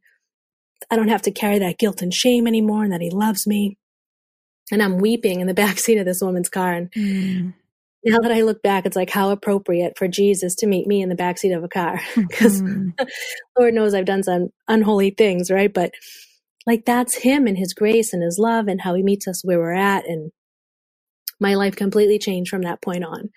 i 0.90 0.96
don't 0.96 1.08
have 1.08 1.22
to 1.22 1.30
carry 1.30 1.58
that 1.58 1.78
guilt 1.78 2.02
and 2.02 2.12
shame 2.12 2.46
anymore 2.46 2.84
and 2.84 2.92
that 2.92 3.00
he 3.00 3.10
loves 3.10 3.46
me. 3.46 3.78
And 4.70 4.82
i'm 4.82 4.98
weeping 4.98 5.40
in 5.40 5.46
the 5.46 5.54
back 5.62 5.78
seat 5.78 5.98
of 5.98 6.04
this 6.04 6.20
woman's 6.20 6.50
car 6.50 6.72
and 6.74 6.92
mm 6.92 7.54
now 8.04 8.18
that 8.20 8.32
I 8.32 8.42
look 8.42 8.62
back, 8.62 8.86
it's 8.86 8.96
like 8.96 9.10
how 9.10 9.30
appropriate 9.30 9.98
for 9.98 10.08
Jesus 10.08 10.54
to 10.56 10.66
meet 10.66 10.86
me 10.86 11.02
in 11.02 11.08
the 11.08 11.16
backseat 11.16 11.56
of 11.56 11.64
a 11.64 11.68
car. 11.68 12.00
Because 12.16 12.62
mm-hmm. 12.62 12.90
Lord 13.58 13.74
knows 13.74 13.94
I've 13.94 14.04
done 14.04 14.22
some 14.22 14.48
unholy 14.68 15.10
things, 15.10 15.50
right? 15.50 15.72
But 15.72 15.92
like 16.66 16.84
that's 16.84 17.16
him 17.16 17.46
and 17.46 17.56
his 17.56 17.74
grace 17.74 18.12
and 18.12 18.22
his 18.22 18.38
love 18.38 18.68
and 18.68 18.80
how 18.80 18.94
he 18.94 19.02
meets 19.02 19.26
us 19.26 19.44
where 19.44 19.58
we're 19.58 19.72
at. 19.72 20.06
And 20.06 20.30
my 21.40 21.54
life 21.54 21.76
completely 21.76 22.18
changed 22.18 22.50
from 22.50 22.62
that 22.62 22.82
point 22.82 23.04
on. 23.04 23.30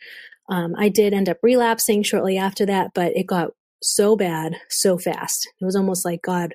Um, 0.49 0.73
I 0.77 0.89
did 0.89 1.13
end 1.13 1.29
up 1.29 1.37
relapsing 1.41 2.03
shortly 2.03 2.37
after 2.37 2.65
that, 2.65 2.91
but 2.93 3.15
it 3.15 3.25
got 3.25 3.51
so 3.81 4.15
bad 4.15 4.55
so 4.69 4.97
fast. 4.97 5.47
It 5.59 5.65
was 5.65 5.75
almost 5.75 6.05
like 6.05 6.21
God 6.21 6.53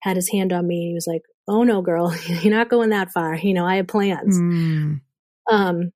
had 0.00 0.16
his 0.16 0.30
hand 0.30 0.52
on 0.52 0.66
me. 0.66 0.88
He 0.88 0.94
was 0.94 1.06
like, 1.06 1.22
Oh 1.46 1.62
no, 1.62 1.82
girl, 1.82 2.14
you're 2.26 2.54
not 2.54 2.70
going 2.70 2.90
that 2.90 3.12
far. 3.12 3.36
You 3.36 3.54
know, 3.54 3.66
I 3.66 3.76
have 3.76 3.86
plans. 3.86 4.38
Mm. 4.38 5.00
Um, 5.50 5.92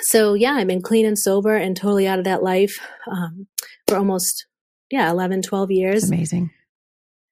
so 0.00 0.34
yeah, 0.34 0.52
I've 0.52 0.66
been 0.66 0.82
clean 0.82 1.06
and 1.06 1.18
sober 1.18 1.54
and 1.56 1.76
totally 1.76 2.06
out 2.06 2.18
of 2.18 2.24
that 2.24 2.42
life 2.42 2.78
um, 3.10 3.46
for 3.86 3.96
almost 3.96 4.46
yeah 4.90 5.10
11, 5.10 5.42
12 5.42 5.70
years. 5.70 6.02
That's 6.02 6.12
amazing. 6.12 6.50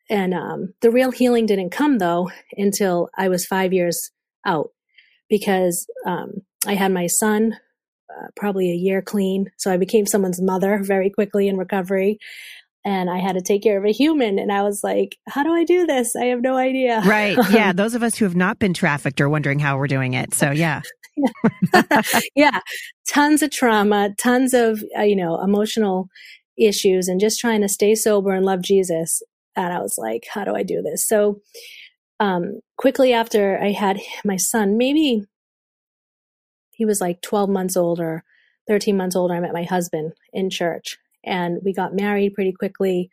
And 0.08 0.34
um, 0.34 0.74
the 0.82 0.90
real 0.90 1.10
healing 1.10 1.46
didn't 1.46 1.70
come 1.70 1.98
though 1.98 2.30
until 2.56 3.08
I 3.16 3.28
was 3.28 3.46
five 3.46 3.72
years 3.72 4.10
out 4.44 4.70
because 5.28 5.86
um, 6.06 6.42
I 6.66 6.74
had 6.74 6.92
my 6.92 7.06
son 7.06 7.56
uh, 8.16 8.28
probably 8.36 8.70
a 8.70 8.74
year 8.74 9.02
clean. 9.02 9.50
So 9.56 9.70
I 9.70 9.76
became 9.76 10.06
someone's 10.06 10.40
mother 10.40 10.80
very 10.82 11.10
quickly 11.10 11.48
in 11.48 11.56
recovery. 11.56 12.18
And 12.84 13.10
I 13.10 13.18
had 13.18 13.34
to 13.34 13.42
take 13.42 13.64
care 13.64 13.76
of 13.76 13.84
a 13.84 13.92
human. 13.92 14.38
And 14.38 14.52
I 14.52 14.62
was 14.62 14.82
like, 14.84 15.16
how 15.28 15.42
do 15.42 15.52
I 15.52 15.64
do 15.64 15.86
this? 15.86 16.14
I 16.14 16.26
have 16.26 16.40
no 16.40 16.56
idea. 16.56 17.02
Right. 17.04 17.36
Yeah. 17.50 17.72
Those 17.74 17.94
of 17.94 18.04
us 18.04 18.14
who 18.14 18.24
have 18.24 18.36
not 18.36 18.60
been 18.60 18.72
trafficked 18.72 19.20
are 19.20 19.28
wondering 19.28 19.58
how 19.58 19.76
we're 19.76 19.88
doing 19.88 20.14
it. 20.14 20.34
So, 20.34 20.52
yeah. 20.52 20.82
yeah. 22.34 22.60
Tons 23.08 23.42
of 23.42 23.50
trauma, 23.50 24.10
tons 24.18 24.54
of, 24.54 24.82
uh, 24.98 25.02
you 25.02 25.16
know, 25.16 25.40
emotional 25.42 26.08
issues, 26.58 27.08
and 27.08 27.20
just 27.20 27.40
trying 27.40 27.60
to 27.62 27.68
stay 27.68 27.94
sober 27.94 28.32
and 28.32 28.44
love 28.44 28.62
Jesus. 28.62 29.22
And 29.56 29.72
I 29.72 29.80
was 29.80 29.96
like, 29.98 30.24
how 30.32 30.44
do 30.44 30.54
I 30.54 30.62
do 30.62 30.82
this? 30.82 31.06
So, 31.06 31.40
um, 32.20 32.60
quickly 32.78 33.12
after 33.12 33.58
I 33.62 33.72
had 33.72 34.00
my 34.24 34.36
son, 34.36 34.76
maybe 34.78 35.24
he 36.72 36.84
was 36.84 37.00
like 37.00 37.22
12 37.22 37.48
months 37.48 37.76
older, 37.76 38.22
13 38.68 38.96
months 38.96 39.16
older, 39.16 39.34
I 39.34 39.40
met 39.40 39.52
my 39.52 39.64
husband 39.64 40.12
in 40.32 40.50
church 40.50 40.98
and 41.24 41.58
we 41.64 41.72
got 41.72 41.94
married 41.94 42.34
pretty 42.34 42.52
quickly. 42.52 43.10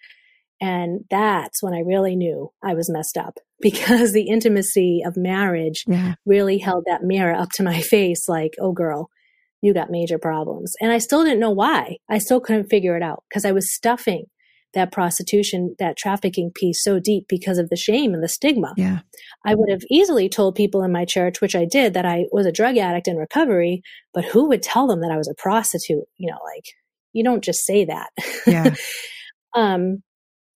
And 0.63 1.03
that's 1.09 1.61
when 1.61 1.73
I 1.73 1.79
really 1.79 2.15
knew 2.15 2.49
I 2.63 2.73
was 2.73 2.89
messed 2.89 3.17
up 3.17 3.37
because 3.61 4.13
the 4.13 4.29
intimacy 4.29 5.01
of 5.05 5.17
marriage 5.17 5.83
yeah. 5.87 6.15
really 6.25 6.57
held 6.57 6.85
that 6.87 7.03
mirror 7.03 7.35
up 7.35 7.49
to 7.55 7.63
my 7.63 7.81
face 7.81 8.29
like, 8.29 8.53
oh, 8.61 8.71
girl, 8.71 9.09
you 9.61 9.73
got 9.73 9.91
major 9.91 10.17
problems. 10.17 10.73
And 10.79 10.91
I 10.91 10.99
still 10.99 11.23
didn't 11.23 11.41
know 11.41 11.51
why. 11.51 11.97
I 12.09 12.17
still 12.17 12.39
couldn't 12.39 12.69
figure 12.69 12.95
it 12.95 13.03
out 13.03 13.23
because 13.29 13.43
I 13.43 13.51
was 13.51 13.73
stuffing 13.73 14.25
that 14.73 14.91
prostitution, 14.91 15.75
that 15.79 15.97
trafficking 15.97 16.49
piece 16.55 16.83
so 16.83 16.99
deep 16.99 17.25
because 17.27 17.57
of 17.57 17.69
the 17.69 17.75
shame 17.75 18.13
and 18.13 18.23
the 18.23 18.27
stigma. 18.27 18.73
Yeah. 18.75 18.99
I 19.45 19.53
would 19.53 19.69
have 19.69 19.83
easily 19.91 20.29
told 20.29 20.55
people 20.55 20.81
in 20.81 20.91
my 20.91 21.05
church, 21.05 21.41
which 21.41 21.55
I 21.55 21.65
did, 21.65 21.93
that 21.93 22.05
I 22.05 22.23
was 22.31 22.45
a 22.45 22.51
drug 22.51 22.77
addict 22.77 23.07
in 23.07 23.17
recovery, 23.17 23.83
but 24.13 24.25
who 24.25 24.47
would 24.47 24.63
tell 24.63 24.87
them 24.87 25.01
that 25.01 25.11
I 25.11 25.17
was 25.17 25.29
a 25.29 25.39
prostitute? 25.39 26.05
You 26.17 26.31
know, 26.31 26.39
like 26.55 26.65
you 27.11 27.23
don't 27.23 27.43
just 27.43 27.65
say 27.65 27.85
that. 27.85 28.09
Yeah. 28.47 28.73
um, 29.53 30.01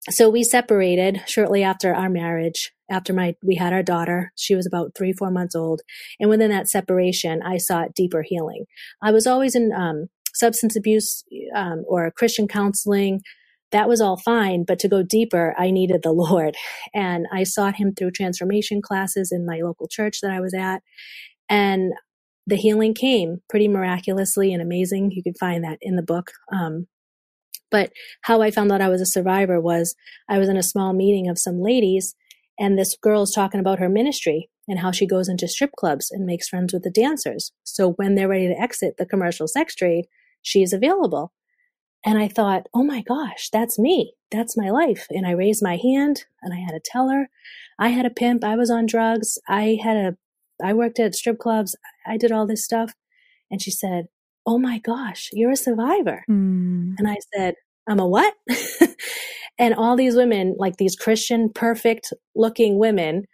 so 0.09 0.29
we 0.29 0.43
separated 0.43 1.21
shortly 1.27 1.63
after 1.63 1.93
our 1.93 2.09
marriage 2.09 2.71
after 2.89 3.13
my 3.13 3.35
we 3.43 3.55
had 3.55 3.73
our 3.73 3.83
daughter 3.83 4.31
she 4.35 4.55
was 4.55 4.65
about 4.65 4.91
three 4.95 5.13
four 5.13 5.31
months 5.31 5.55
old 5.55 5.81
and 6.19 6.29
within 6.29 6.49
that 6.49 6.67
separation 6.67 7.41
i 7.43 7.57
sought 7.57 7.93
deeper 7.93 8.23
healing 8.25 8.65
i 9.01 9.11
was 9.11 9.27
always 9.27 9.55
in 9.55 9.71
um, 9.73 10.07
substance 10.33 10.75
abuse 10.75 11.23
um, 11.55 11.83
or 11.87 12.11
christian 12.11 12.47
counseling 12.47 13.21
that 13.71 13.89
was 13.89 14.01
all 14.01 14.17
fine. 14.17 14.63
But 14.63 14.79
to 14.79 14.87
go 14.87 15.03
deeper, 15.03 15.53
I 15.57 15.71
needed 15.71 16.01
the 16.03 16.11
Lord. 16.13 16.55
And 16.93 17.27
I 17.31 17.43
sought 17.43 17.75
him 17.75 17.93
through 17.93 18.11
transformation 18.11 18.81
classes 18.81 19.31
in 19.31 19.45
my 19.45 19.59
local 19.61 19.87
church 19.87 20.21
that 20.21 20.31
I 20.31 20.39
was 20.39 20.53
at. 20.53 20.81
And 21.49 21.93
the 22.45 22.55
healing 22.55 22.93
came 22.93 23.41
pretty 23.49 23.67
miraculously 23.67 24.53
and 24.53 24.61
amazing. 24.61 25.11
You 25.11 25.21
can 25.21 25.33
find 25.33 25.63
that 25.63 25.79
in 25.81 25.95
the 25.95 26.01
book. 26.01 26.31
Um, 26.51 26.87
but 27.71 27.91
how 28.23 28.41
I 28.41 28.51
found 28.51 28.71
out 28.71 28.81
I 28.81 28.89
was 28.89 29.01
a 29.01 29.05
survivor 29.05 29.59
was 29.59 29.95
I 30.29 30.37
was 30.37 30.49
in 30.49 30.57
a 30.57 30.63
small 30.63 30.93
meeting 30.93 31.29
of 31.29 31.39
some 31.39 31.61
ladies, 31.61 32.15
and 32.59 32.77
this 32.77 32.95
girl 33.01 33.23
is 33.23 33.31
talking 33.31 33.59
about 33.59 33.79
her 33.79 33.89
ministry 33.89 34.49
and 34.67 34.79
how 34.79 34.91
she 34.91 35.07
goes 35.07 35.29
into 35.29 35.47
strip 35.47 35.71
clubs 35.77 36.11
and 36.11 36.25
makes 36.25 36.49
friends 36.49 36.73
with 36.73 36.83
the 36.83 36.91
dancers. 36.91 37.51
So 37.63 37.91
when 37.93 38.15
they're 38.15 38.27
ready 38.27 38.47
to 38.47 38.59
exit 38.59 38.95
the 38.97 39.05
commercial 39.05 39.47
sex 39.47 39.75
trade, 39.75 40.05
she 40.41 40.61
is 40.61 40.73
available. 40.73 41.31
And 42.05 42.17
I 42.17 42.27
thought, 42.27 42.67
oh 42.73 42.83
my 42.83 43.01
gosh, 43.01 43.49
that's 43.51 43.79
me. 43.79 44.13
That's 44.31 44.57
my 44.57 44.69
life. 44.69 45.07
And 45.09 45.25
I 45.25 45.31
raised 45.31 45.63
my 45.63 45.77
hand 45.77 46.25
and 46.41 46.53
I 46.53 46.57
had 46.57 46.71
to 46.71 46.81
tell 46.83 47.09
her 47.09 47.29
I 47.79 47.89
had 47.89 48.05
a 48.05 48.11
pimp. 48.11 48.43
I 48.43 48.55
was 48.55 48.69
on 48.69 48.85
drugs. 48.85 49.37
I 49.47 49.77
had 49.81 49.97
a, 49.97 50.17
I 50.63 50.73
worked 50.73 50.99
at 50.99 51.15
strip 51.15 51.39
clubs. 51.39 51.75
I 52.05 52.17
did 52.17 52.31
all 52.31 52.47
this 52.47 52.63
stuff. 52.63 52.93
And 53.49 53.61
she 53.61 53.71
said, 53.71 54.07
oh 54.47 54.57
my 54.57 54.79
gosh, 54.79 55.29
you're 55.33 55.51
a 55.51 55.57
survivor. 55.57 56.23
Mm. 56.29 56.95
And 56.97 57.07
I 57.07 57.17
said, 57.35 57.55
I'm 57.87 57.99
a 57.99 58.07
what? 58.07 58.33
and 59.59 59.75
all 59.75 59.97
these 59.97 60.15
women, 60.15 60.55
like 60.57 60.77
these 60.77 60.95
Christian, 60.95 61.49
perfect 61.53 62.13
looking 62.33 62.79
women, 62.79 63.25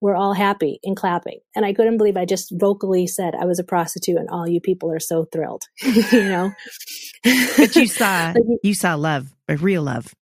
were 0.00 0.14
all 0.14 0.34
happy 0.34 0.78
and 0.84 0.96
clapping. 0.96 1.40
And 1.56 1.64
I 1.64 1.72
couldn't 1.72 1.96
believe 1.96 2.16
I 2.16 2.26
just 2.26 2.52
vocally 2.52 3.06
said 3.06 3.34
I 3.34 3.46
was 3.46 3.58
a 3.58 3.64
prostitute 3.64 4.16
and 4.16 4.28
all 4.28 4.46
you 4.46 4.60
people 4.60 4.92
are 4.92 5.00
so 5.00 5.24
thrilled, 5.32 5.62
you 5.82 6.24
know? 6.24 6.52
but 7.56 7.74
you 7.74 7.86
saw, 7.86 8.34
you 8.62 8.74
saw 8.74 8.94
love, 8.94 9.34
a 9.48 9.56
real 9.56 9.82
love. 9.82 10.14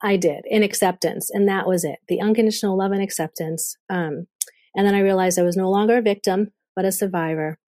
I 0.00 0.16
did 0.16 0.44
in 0.46 0.62
acceptance. 0.62 1.28
And 1.30 1.48
that 1.48 1.66
was 1.66 1.84
it. 1.84 1.98
The 2.08 2.20
unconditional 2.20 2.78
love 2.78 2.92
and 2.92 3.02
acceptance. 3.02 3.76
Um, 3.90 4.28
and 4.74 4.86
then 4.86 4.94
I 4.94 5.00
realized 5.00 5.38
I 5.38 5.42
was 5.42 5.56
no 5.56 5.70
longer 5.70 5.98
a 5.98 6.02
victim, 6.02 6.52
but 6.74 6.84
a 6.84 6.92
survivor. 6.92 7.58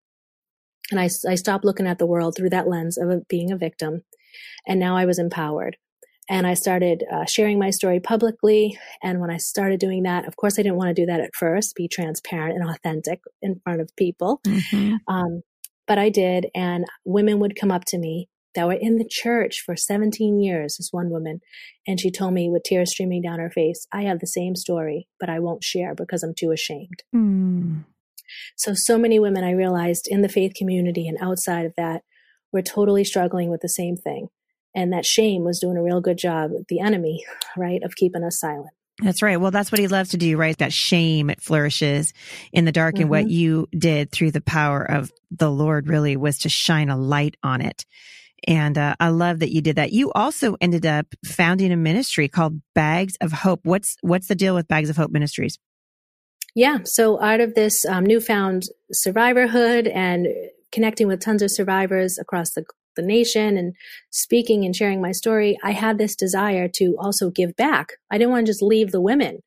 And 0.91 1.01
I, 1.01 1.09
I 1.29 1.35
stopped 1.35 1.65
looking 1.65 1.87
at 1.87 1.99
the 1.99 2.07
world 2.07 2.37
through 2.37 2.51
that 2.51 2.69
lens 2.69 2.99
of 2.99 3.29
being 3.29 3.51
a 3.51 3.57
victim. 3.57 4.03
And 4.67 4.81
now 4.81 4.97
I 4.97 5.05
was 5.05 5.19
empowered 5.19 5.77
and 6.29 6.47
I 6.47 6.55
started 6.55 7.05
uh, 7.11 7.25
sharing 7.25 7.59
my 7.59 7.71
story 7.71 8.01
publicly. 8.01 8.79
And 9.03 9.21
when 9.21 9.31
I 9.31 9.39
started 9.39 9.81
doing 9.81 10.03
that, 10.03 10.27
of 10.27 10.37
course, 10.37 10.59
I 10.59 10.63
didn't 10.63 10.77
want 10.77 10.95
to 10.95 11.03
do 11.03 11.07
that 11.07 11.21
at 11.21 11.35
first, 11.35 11.75
be 11.75 11.89
transparent 11.89 12.59
and 12.59 12.69
authentic 12.69 13.21
in 13.41 13.61
front 13.65 13.81
of 13.81 13.95
people. 13.97 14.41
Mm-hmm. 14.47 14.97
Um, 15.09 15.43
but 15.87 15.99
I 15.99 16.11
did. 16.11 16.49
And 16.55 16.85
women 17.05 17.39
would 17.41 17.59
come 17.59 17.71
up 17.71 17.85
to 17.87 17.99
me 17.99 18.29
that 18.55 18.67
were 18.67 18.75
in 18.75 18.97
the 18.97 19.09
church 19.09 19.63
for 19.65 19.77
17 19.77 20.41
years, 20.41 20.77
this 20.77 20.89
one 20.91 21.11
woman. 21.11 21.41
And 21.87 21.99
she 21.99 22.11
told 22.11 22.35
me 22.35 22.51
with 22.51 22.65
tears 22.65 22.91
streaming 22.91 23.23
down 23.23 23.39
her 23.39 23.51
face, 23.51 23.87
I 23.93 24.03
have 24.03 24.21
the 24.21 24.27
same 24.27 24.55
story, 24.55 25.09
but 25.19 25.31
I 25.31 25.39
won't 25.39 25.65
share 25.65 25.95
because 25.95 26.23
I'm 26.23 26.35
too 26.35 26.51
ashamed. 26.51 27.03
Mm. 27.15 27.85
So, 28.57 28.73
so 28.75 28.99
many 28.99 29.19
women 29.19 29.45
I 29.45 29.53
realized 29.53 30.07
in 30.09 30.23
the 30.23 30.29
faith 30.29 30.53
community 30.55 31.09
and 31.09 31.19
outside 31.21 31.67
of 31.67 31.75
that 31.77 32.03
were 32.53 32.63
totally 32.63 33.05
struggling 33.05 33.51
with 33.51 33.61
the 33.61 33.69
same 33.69 33.97
thing 33.97 34.29
and 34.75 34.93
that 34.93 35.05
shame 35.05 35.45
was 35.45 35.59
doing 35.59 35.77
a 35.77 35.83
real 35.83 36.01
good 36.01 36.19
job 36.19 36.51
the 36.69 36.81
enemy 36.81 37.25
right 37.57 37.83
of 37.83 37.95
keeping 37.97 38.25
us 38.25 38.39
silent 38.41 38.71
that's 39.01 39.23
right. 39.23 39.41
Well, 39.41 39.53
that's 39.53 39.71
what 39.71 39.79
he 39.79 39.87
loves 39.87 40.11
to 40.11 40.17
do, 40.17 40.37
right? 40.37 40.59
That 40.59 40.73
shame, 40.73 41.31
it 41.31 41.41
flourishes 41.41 42.13
in 42.53 42.65
the 42.65 42.73
dark. 42.73 42.97
Mm-hmm. 42.97 43.03
And 43.03 43.11
what 43.11 43.25
mm-hmm. 43.27 43.31
you 43.31 43.69
did 43.71 44.11
through 44.11 44.33
the 44.33 44.41
power 44.41 44.83
of 44.83 45.13
the 45.31 45.51
Lord 45.51 45.89
really 45.89 46.17
was 46.17 46.39
to 46.39 46.49
shine 46.49 46.89
a 46.89 46.97
light 46.97 47.37
on 47.45 47.61
it. 47.61 47.85
And 48.47 48.77
uh, 48.77 48.97
I 48.99 49.09
love 49.09 49.41
that 49.41 49.53
you 49.53 49.61
did 49.61 49.77
that. 49.77 49.93
You 49.93 50.11
also 50.13 50.57
ended 50.61 50.85
up 50.85 51.07
founding 51.25 51.73
a 51.73 51.77
ministry 51.77 52.29
called 52.29 52.61
Bags 52.75 53.15
of 53.21 53.33
Hope. 53.33 53.61
What's 53.65 53.97
what's 54.01 54.29
the 54.29 54.35
deal 54.35 54.55
with 54.55 54.69
Bags 54.69 54.91
of 54.91 54.97
Hope 54.97 55.11
Ministries? 55.11 55.59
Yeah. 56.59 56.79
So 56.85 57.23
out 57.23 57.39
of 57.39 57.55
this 57.55 57.85
um, 57.87 58.05
newfound 58.05 58.65
survivorhood 58.93 59.89
and 59.95 60.27
connecting 60.73 61.07
with 61.07 61.21
tons 61.21 61.41
of 61.41 61.53
survivors 61.53 62.19
across 62.19 62.51
the 62.51 62.65
the 62.97 63.03
nation 63.03 63.57
and 63.57 63.75
speaking 64.11 64.65
and 64.65 64.75
sharing 64.75 65.01
my 65.01 65.13
story, 65.13 65.57
I 65.63 65.71
had 65.71 65.99
this 65.99 66.17
desire 66.17 66.67
to 66.75 66.97
also 66.99 67.31
give 67.31 67.55
back. 67.55 67.91
I 68.11 68.19
didn't 68.19 68.33
want 68.33 68.47
to 68.47 68.51
just 68.51 68.61
leave 68.61 68.91
the 68.91 69.01
women 69.01 69.39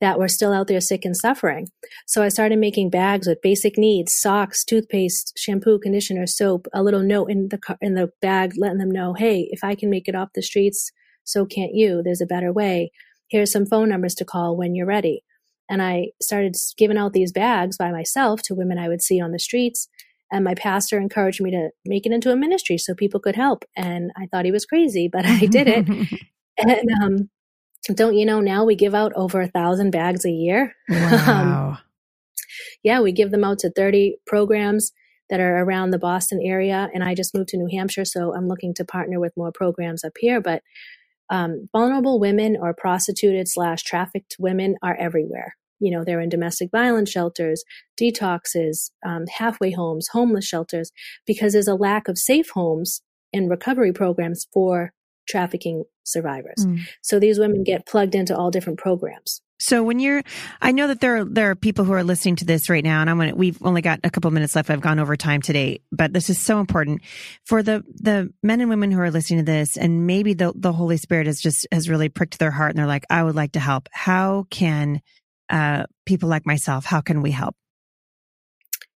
that 0.00 0.18
were 0.18 0.28
still 0.28 0.54
out 0.54 0.68
there 0.68 0.80
sick 0.80 1.04
and 1.04 1.14
suffering. 1.14 1.68
So 2.06 2.22
I 2.22 2.30
started 2.30 2.58
making 2.58 2.88
bags 2.88 3.26
with 3.26 3.42
basic 3.42 3.76
needs, 3.76 4.14
socks, 4.16 4.64
toothpaste, 4.64 5.34
shampoo, 5.36 5.78
conditioner, 5.78 6.26
soap, 6.26 6.68
a 6.72 6.82
little 6.82 7.02
note 7.02 7.30
in 7.30 7.50
the 7.50 7.60
in 7.82 7.96
the 7.96 8.08
bag 8.22 8.54
letting 8.56 8.78
them 8.78 8.90
know, 8.90 9.12
"Hey, 9.12 9.46
if 9.50 9.62
I 9.62 9.74
can 9.74 9.90
make 9.90 10.08
it 10.08 10.14
off 10.14 10.30
the 10.34 10.40
streets, 10.40 10.90
so 11.22 11.44
can't 11.44 11.74
you. 11.74 12.00
There's 12.02 12.22
a 12.22 12.32
better 12.34 12.50
way. 12.50 12.92
Here's 13.28 13.52
some 13.52 13.66
phone 13.66 13.90
numbers 13.90 14.14
to 14.14 14.24
call 14.24 14.56
when 14.56 14.74
you're 14.74 14.86
ready." 14.86 15.22
And 15.68 15.82
I 15.82 16.08
started 16.22 16.54
giving 16.76 16.96
out 16.96 17.12
these 17.12 17.32
bags 17.32 17.76
by 17.76 17.90
myself 17.90 18.42
to 18.42 18.54
women 18.54 18.78
I 18.78 18.88
would 18.88 19.02
see 19.02 19.20
on 19.20 19.32
the 19.32 19.38
streets 19.38 19.88
and 20.30 20.44
my 20.44 20.54
pastor 20.54 20.98
encouraged 20.98 21.40
me 21.40 21.50
to 21.52 21.70
make 21.84 22.04
it 22.04 22.12
into 22.12 22.32
a 22.32 22.36
ministry 22.36 22.78
so 22.78 22.94
people 22.94 23.20
could 23.20 23.36
help. 23.36 23.64
And 23.76 24.10
I 24.16 24.26
thought 24.26 24.44
he 24.44 24.52
was 24.52 24.66
crazy, 24.66 25.08
but 25.08 25.24
I 25.24 25.46
did 25.46 25.68
it. 25.68 25.86
and 26.58 26.90
um, 27.02 27.30
don't 27.94 28.16
you 28.16 28.26
know, 28.26 28.40
now 28.40 28.64
we 28.64 28.74
give 28.74 28.94
out 28.94 29.12
over 29.14 29.40
a 29.40 29.48
thousand 29.48 29.90
bags 29.90 30.24
a 30.24 30.30
year. 30.30 30.74
Wow. 30.88 31.68
um, 31.68 31.78
yeah, 32.82 33.00
we 33.00 33.12
give 33.12 33.30
them 33.30 33.44
out 33.44 33.58
to 33.60 33.70
30 33.70 34.16
programs 34.26 34.92
that 35.28 35.40
are 35.40 35.58
around 35.58 35.90
the 35.90 35.98
Boston 35.98 36.40
area. 36.42 36.88
And 36.94 37.02
I 37.02 37.14
just 37.14 37.34
moved 37.34 37.48
to 37.50 37.56
New 37.56 37.68
Hampshire, 37.70 38.04
so 38.04 38.34
I'm 38.34 38.48
looking 38.48 38.74
to 38.74 38.84
partner 38.84 39.18
with 39.18 39.36
more 39.36 39.50
programs 39.52 40.04
up 40.04 40.12
here. 40.18 40.40
But 40.40 40.62
um, 41.30 41.68
vulnerable 41.72 42.20
women 42.20 42.56
or 42.60 42.74
prostituted 42.74 43.48
slash 43.48 43.82
trafficked 43.82 44.36
women 44.38 44.76
are 44.82 44.96
everywhere. 44.96 45.54
You 45.78 45.90
know 45.90 46.04
they're 46.04 46.20
in 46.20 46.30
domestic 46.30 46.70
violence 46.70 47.10
shelters 47.10 47.62
detoxes 48.00 48.90
um, 49.04 49.26
halfway 49.26 49.72
homes 49.72 50.08
homeless 50.10 50.46
shelters 50.46 50.90
because 51.26 51.52
there's 51.52 51.68
a 51.68 51.74
lack 51.74 52.08
of 52.08 52.16
safe 52.16 52.48
homes 52.50 53.02
and 53.32 53.50
recovery 53.50 53.92
programs 53.92 54.46
for 54.54 54.92
trafficking 55.28 55.84
survivors. 56.04 56.64
Mm. 56.64 56.80
so 57.02 57.18
these 57.18 57.38
women 57.38 57.62
get 57.62 57.86
plugged 57.86 58.14
into 58.14 58.34
all 58.34 58.50
different 58.50 58.78
programs 58.78 59.42
so 59.58 59.82
when 59.82 59.98
you're, 59.98 60.22
I 60.60 60.72
know 60.72 60.88
that 60.88 61.00
there 61.00 61.18
are, 61.18 61.24
there 61.24 61.50
are 61.50 61.54
people 61.54 61.84
who 61.84 61.92
are 61.92 62.04
listening 62.04 62.36
to 62.36 62.44
this 62.44 62.68
right 62.68 62.84
now 62.84 63.00
and 63.00 63.08
I'm 63.08 63.18
to, 63.20 63.34
we've 63.34 63.58
only 63.62 63.82
got 63.82 64.00
a 64.04 64.10
couple 64.10 64.30
minutes 64.30 64.54
left. 64.54 64.70
I've 64.70 64.80
gone 64.80 64.98
over 64.98 65.16
time 65.16 65.40
today, 65.40 65.80
but 65.90 66.12
this 66.12 66.28
is 66.28 66.38
so 66.40 66.60
important 66.60 67.02
for 67.44 67.62
the, 67.62 67.82
the 67.94 68.32
men 68.42 68.60
and 68.60 68.68
women 68.68 68.90
who 68.90 69.00
are 69.00 69.10
listening 69.10 69.40
to 69.40 69.44
this 69.50 69.76
and 69.76 70.06
maybe 70.06 70.34
the, 70.34 70.52
the 70.54 70.72
Holy 70.72 70.96
Spirit 70.96 71.26
has 71.26 71.40
just, 71.40 71.66
has 71.72 71.88
really 71.88 72.08
pricked 72.08 72.38
their 72.38 72.50
heart 72.50 72.70
and 72.70 72.78
they're 72.78 72.86
like, 72.86 73.04
I 73.08 73.22
would 73.22 73.34
like 73.34 73.52
to 73.52 73.60
help. 73.60 73.88
How 73.92 74.46
can 74.50 75.00
uh, 75.48 75.84
people 76.04 76.28
like 76.28 76.46
myself, 76.46 76.84
how 76.84 77.00
can 77.00 77.22
we 77.22 77.30
help? 77.30 77.56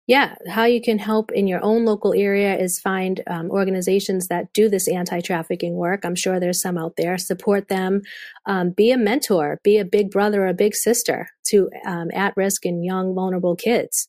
Yeah, 0.09 0.37
how 0.49 0.65
you 0.65 0.81
can 0.81 0.99
help 0.99 1.31
in 1.33 1.47
your 1.47 1.63
own 1.63 1.85
local 1.85 2.15
area 2.15 2.57
is 2.57 2.81
find 2.81 3.23
um, 3.27 3.51
organizations 3.51 4.29
that 4.29 4.51
do 4.55 4.71
this 4.71 4.89
anti 4.89 5.21
trafficking 5.21 5.75
work. 5.75 6.03
I'm 6.03 6.15
sure 6.15 6.41
there's 6.41 6.63
some 6.63 6.79
out 6.79 6.95
there. 6.97 7.19
Support 7.19 7.69
them. 7.69 8.01
Um, 8.47 8.71
be 8.71 8.91
a 8.91 8.97
mentor, 8.97 9.61
be 9.63 9.77
a 9.77 9.85
big 9.85 10.11
brother 10.11 10.45
or 10.45 10.49
a 10.49 10.55
big 10.55 10.75
sister 10.75 11.29
to 11.49 11.69
um, 11.85 12.09
at 12.15 12.33
risk 12.39 12.65
and 12.65 12.83
young, 12.83 13.15
vulnerable 13.15 13.55
kids. 13.55 14.09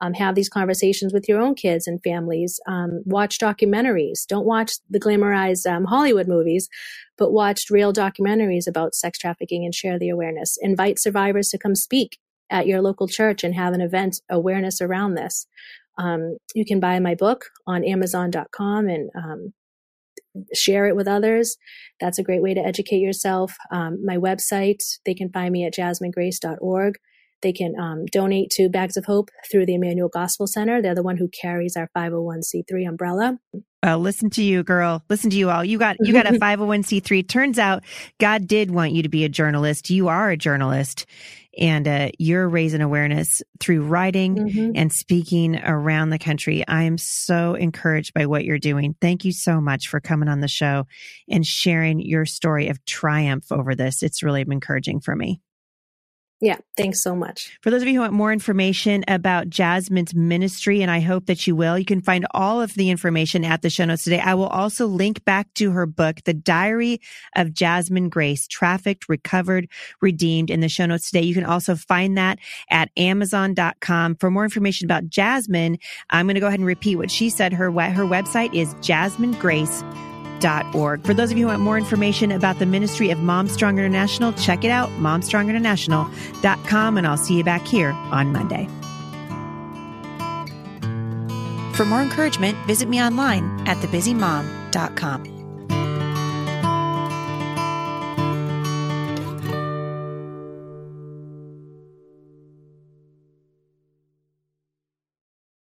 Um, 0.00 0.14
have 0.14 0.36
these 0.36 0.48
conversations 0.48 1.12
with 1.12 1.28
your 1.28 1.40
own 1.40 1.56
kids 1.56 1.88
and 1.88 2.00
families. 2.02 2.60
Um, 2.68 3.02
watch 3.04 3.38
documentaries. 3.38 4.26
Don't 4.28 4.46
watch 4.46 4.70
the 4.88 5.00
glamorized 5.00 5.66
um, 5.66 5.84
Hollywood 5.84 6.28
movies, 6.28 6.68
but 7.18 7.32
watch 7.32 7.62
real 7.70 7.92
documentaries 7.92 8.68
about 8.68 8.94
sex 8.94 9.18
trafficking 9.18 9.64
and 9.64 9.74
share 9.74 9.98
the 9.98 10.10
awareness. 10.10 10.56
Invite 10.62 11.00
survivors 11.00 11.48
to 11.48 11.58
come 11.58 11.74
speak 11.74 12.18
at 12.50 12.66
your 12.66 12.82
local 12.82 13.08
church 13.08 13.44
and 13.44 13.54
have 13.54 13.72
an 13.72 13.80
event 13.80 14.20
awareness 14.30 14.80
around 14.80 15.14
this. 15.14 15.46
Um, 15.98 16.36
you 16.54 16.64
can 16.64 16.80
buy 16.80 16.98
my 16.98 17.14
book 17.14 17.46
on 17.66 17.84
Amazon.com 17.84 18.88
and 18.88 19.10
um, 19.16 19.52
share 20.54 20.86
it 20.86 20.96
with 20.96 21.08
others. 21.08 21.56
That's 22.00 22.18
a 22.18 22.22
great 22.22 22.42
way 22.42 22.54
to 22.54 22.60
educate 22.60 22.98
yourself. 23.00 23.54
Um, 23.70 24.04
my 24.04 24.16
website, 24.16 24.82
they 25.04 25.14
can 25.14 25.30
find 25.30 25.52
me 25.52 25.64
at 25.64 25.74
jasminegrace.org. 25.74 26.94
They 27.42 27.52
can 27.52 27.74
um, 27.80 28.04
donate 28.12 28.50
to 28.52 28.68
Bags 28.68 28.96
of 28.96 29.06
Hope 29.06 29.30
through 29.50 29.66
the 29.66 29.74
Emmanuel 29.74 30.10
Gospel 30.12 30.46
Center. 30.46 30.82
They're 30.82 30.94
the 30.94 31.02
one 31.02 31.16
who 31.16 31.28
carries 31.28 31.76
our 31.76 31.88
501c3 31.96 32.86
umbrella. 32.86 33.38
Oh, 33.82 33.96
listen 33.96 34.28
to 34.30 34.42
you, 34.42 34.62
girl. 34.62 35.02
Listen 35.08 35.30
to 35.30 35.36
you 35.36 35.48
all. 35.48 35.64
You 35.64 35.78
got 35.78 35.96
you 36.00 36.12
got 36.12 36.26
a 36.26 36.32
501c3. 36.38 37.26
Turns 37.26 37.58
out 37.58 37.82
God 38.18 38.46
did 38.46 38.70
want 38.70 38.92
you 38.92 39.02
to 39.02 39.08
be 39.08 39.24
a 39.24 39.28
journalist. 39.28 39.88
You 39.88 40.08
are 40.08 40.30
a 40.30 40.36
journalist 40.36 41.06
and 41.58 41.88
uh, 41.88 42.10
you're 42.18 42.48
raising 42.48 42.80
awareness 42.80 43.42
through 43.58 43.82
writing 43.82 44.36
mm-hmm. 44.36 44.72
and 44.74 44.92
speaking 44.92 45.56
around 45.56 46.10
the 46.10 46.18
country. 46.18 46.64
I 46.68 46.84
am 46.84 46.98
so 46.98 47.54
encouraged 47.54 48.14
by 48.14 48.26
what 48.26 48.44
you're 48.44 48.58
doing. 48.58 48.94
Thank 49.00 49.24
you 49.24 49.32
so 49.32 49.60
much 49.60 49.88
for 49.88 50.00
coming 50.00 50.28
on 50.28 50.40
the 50.40 50.48
show 50.48 50.86
and 51.28 51.44
sharing 51.44 52.00
your 52.00 52.26
story 52.26 52.68
of 52.68 52.84
triumph 52.84 53.50
over 53.50 53.74
this. 53.74 54.02
It's 54.02 54.22
really 54.22 54.42
encouraging 54.42 55.00
for 55.00 55.16
me. 55.16 55.40
Yeah, 56.40 56.56
thanks 56.74 57.02
so 57.02 57.14
much. 57.14 57.58
For 57.60 57.70
those 57.70 57.82
of 57.82 57.88
you 57.88 57.94
who 57.94 58.00
want 58.00 58.14
more 58.14 58.32
information 58.32 59.04
about 59.08 59.50
Jasmine's 59.50 60.14
ministry, 60.14 60.80
and 60.80 60.90
I 60.90 61.00
hope 61.00 61.26
that 61.26 61.46
you 61.46 61.54
will, 61.54 61.78
you 61.78 61.84
can 61.84 62.00
find 62.00 62.26
all 62.30 62.62
of 62.62 62.72
the 62.74 62.88
information 62.88 63.44
at 63.44 63.60
the 63.60 63.68
show 63.68 63.84
notes 63.84 64.04
today. 64.04 64.20
I 64.20 64.32
will 64.32 64.46
also 64.46 64.86
link 64.86 65.22
back 65.26 65.52
to 65.54 65.70
her 65.72 65.84
book, 65.84 66.24
The 66.24 66.32
Diary 66.32 67.02
of 67.36 67.52
Jasmine 67.52 68.08
Grace, 68.08 68.46
Trafficked, 68.46 69.06
Recovered, 69.06 69.68
Redeemed 70.00 70.48
in 70.48 70.60
the 70.60 70.70
show 70.70 70.86
notes 70.86 71.10
today. 71.10 71.22
You 71.22 71.34
can 71.34 71.44
also 71.44 71.76
find 71.76 72.16
that 72.16 72.38
at 72.70 72.90
amazon.com. 72.96 74.16
For 74.16 74.30
more 74.30 74.44
information 74.44 74.86
about 74.86 75.08
Jasmine, 75.08 75.78
I'm 76.08 76.26
going 76.26 76.36
to 76.36 76.40
go 76.40 76.46
ahead 76.46 76.60
and 76.60 76.66
repeat 76.66 76.96
what 76.96 77.10
she 77.10 77.28
said. 77.28 77.52
Her, 77.52 77.70
her 77.70 78.04
website 78.04 78.54
is 78.54 78.72
jasminegrace.com 78.76 80.09
For 80.42 81.14
those 81.14 81.30
of 81.30 81.38
you 81.38 81.44
who 81.44 81.50
want 81.50 81.62
more 81.62 81.78
information 81.78 82.32
about 82.32 82.58
the 82.58 82.66
ministry 82.66 83.10
of 83.10 83.18
Momstrong 83.18 83.78
International, 83.78 84.32
check 84.34 84.64
it 84.64 84.70
out, 84.70 84.90
momstronginternational.com, 84.90 86.98
and 86.98 87.06
I'll 87.06 87.16
see 87.16 87.36
you 87.36 87.44
back 87.44 87.66
here 87.66 87.92
on 87.92 88.32
Monday. 88.32 88.68
For 91.74 91.86
more 91.86 92.02
encouragement, 92.02 92.58
visit 92.66 92.88
me 92.88 93.00
online 93.00 93.66
at 93.66 93.78
thebusymom.com. 93.78 95.39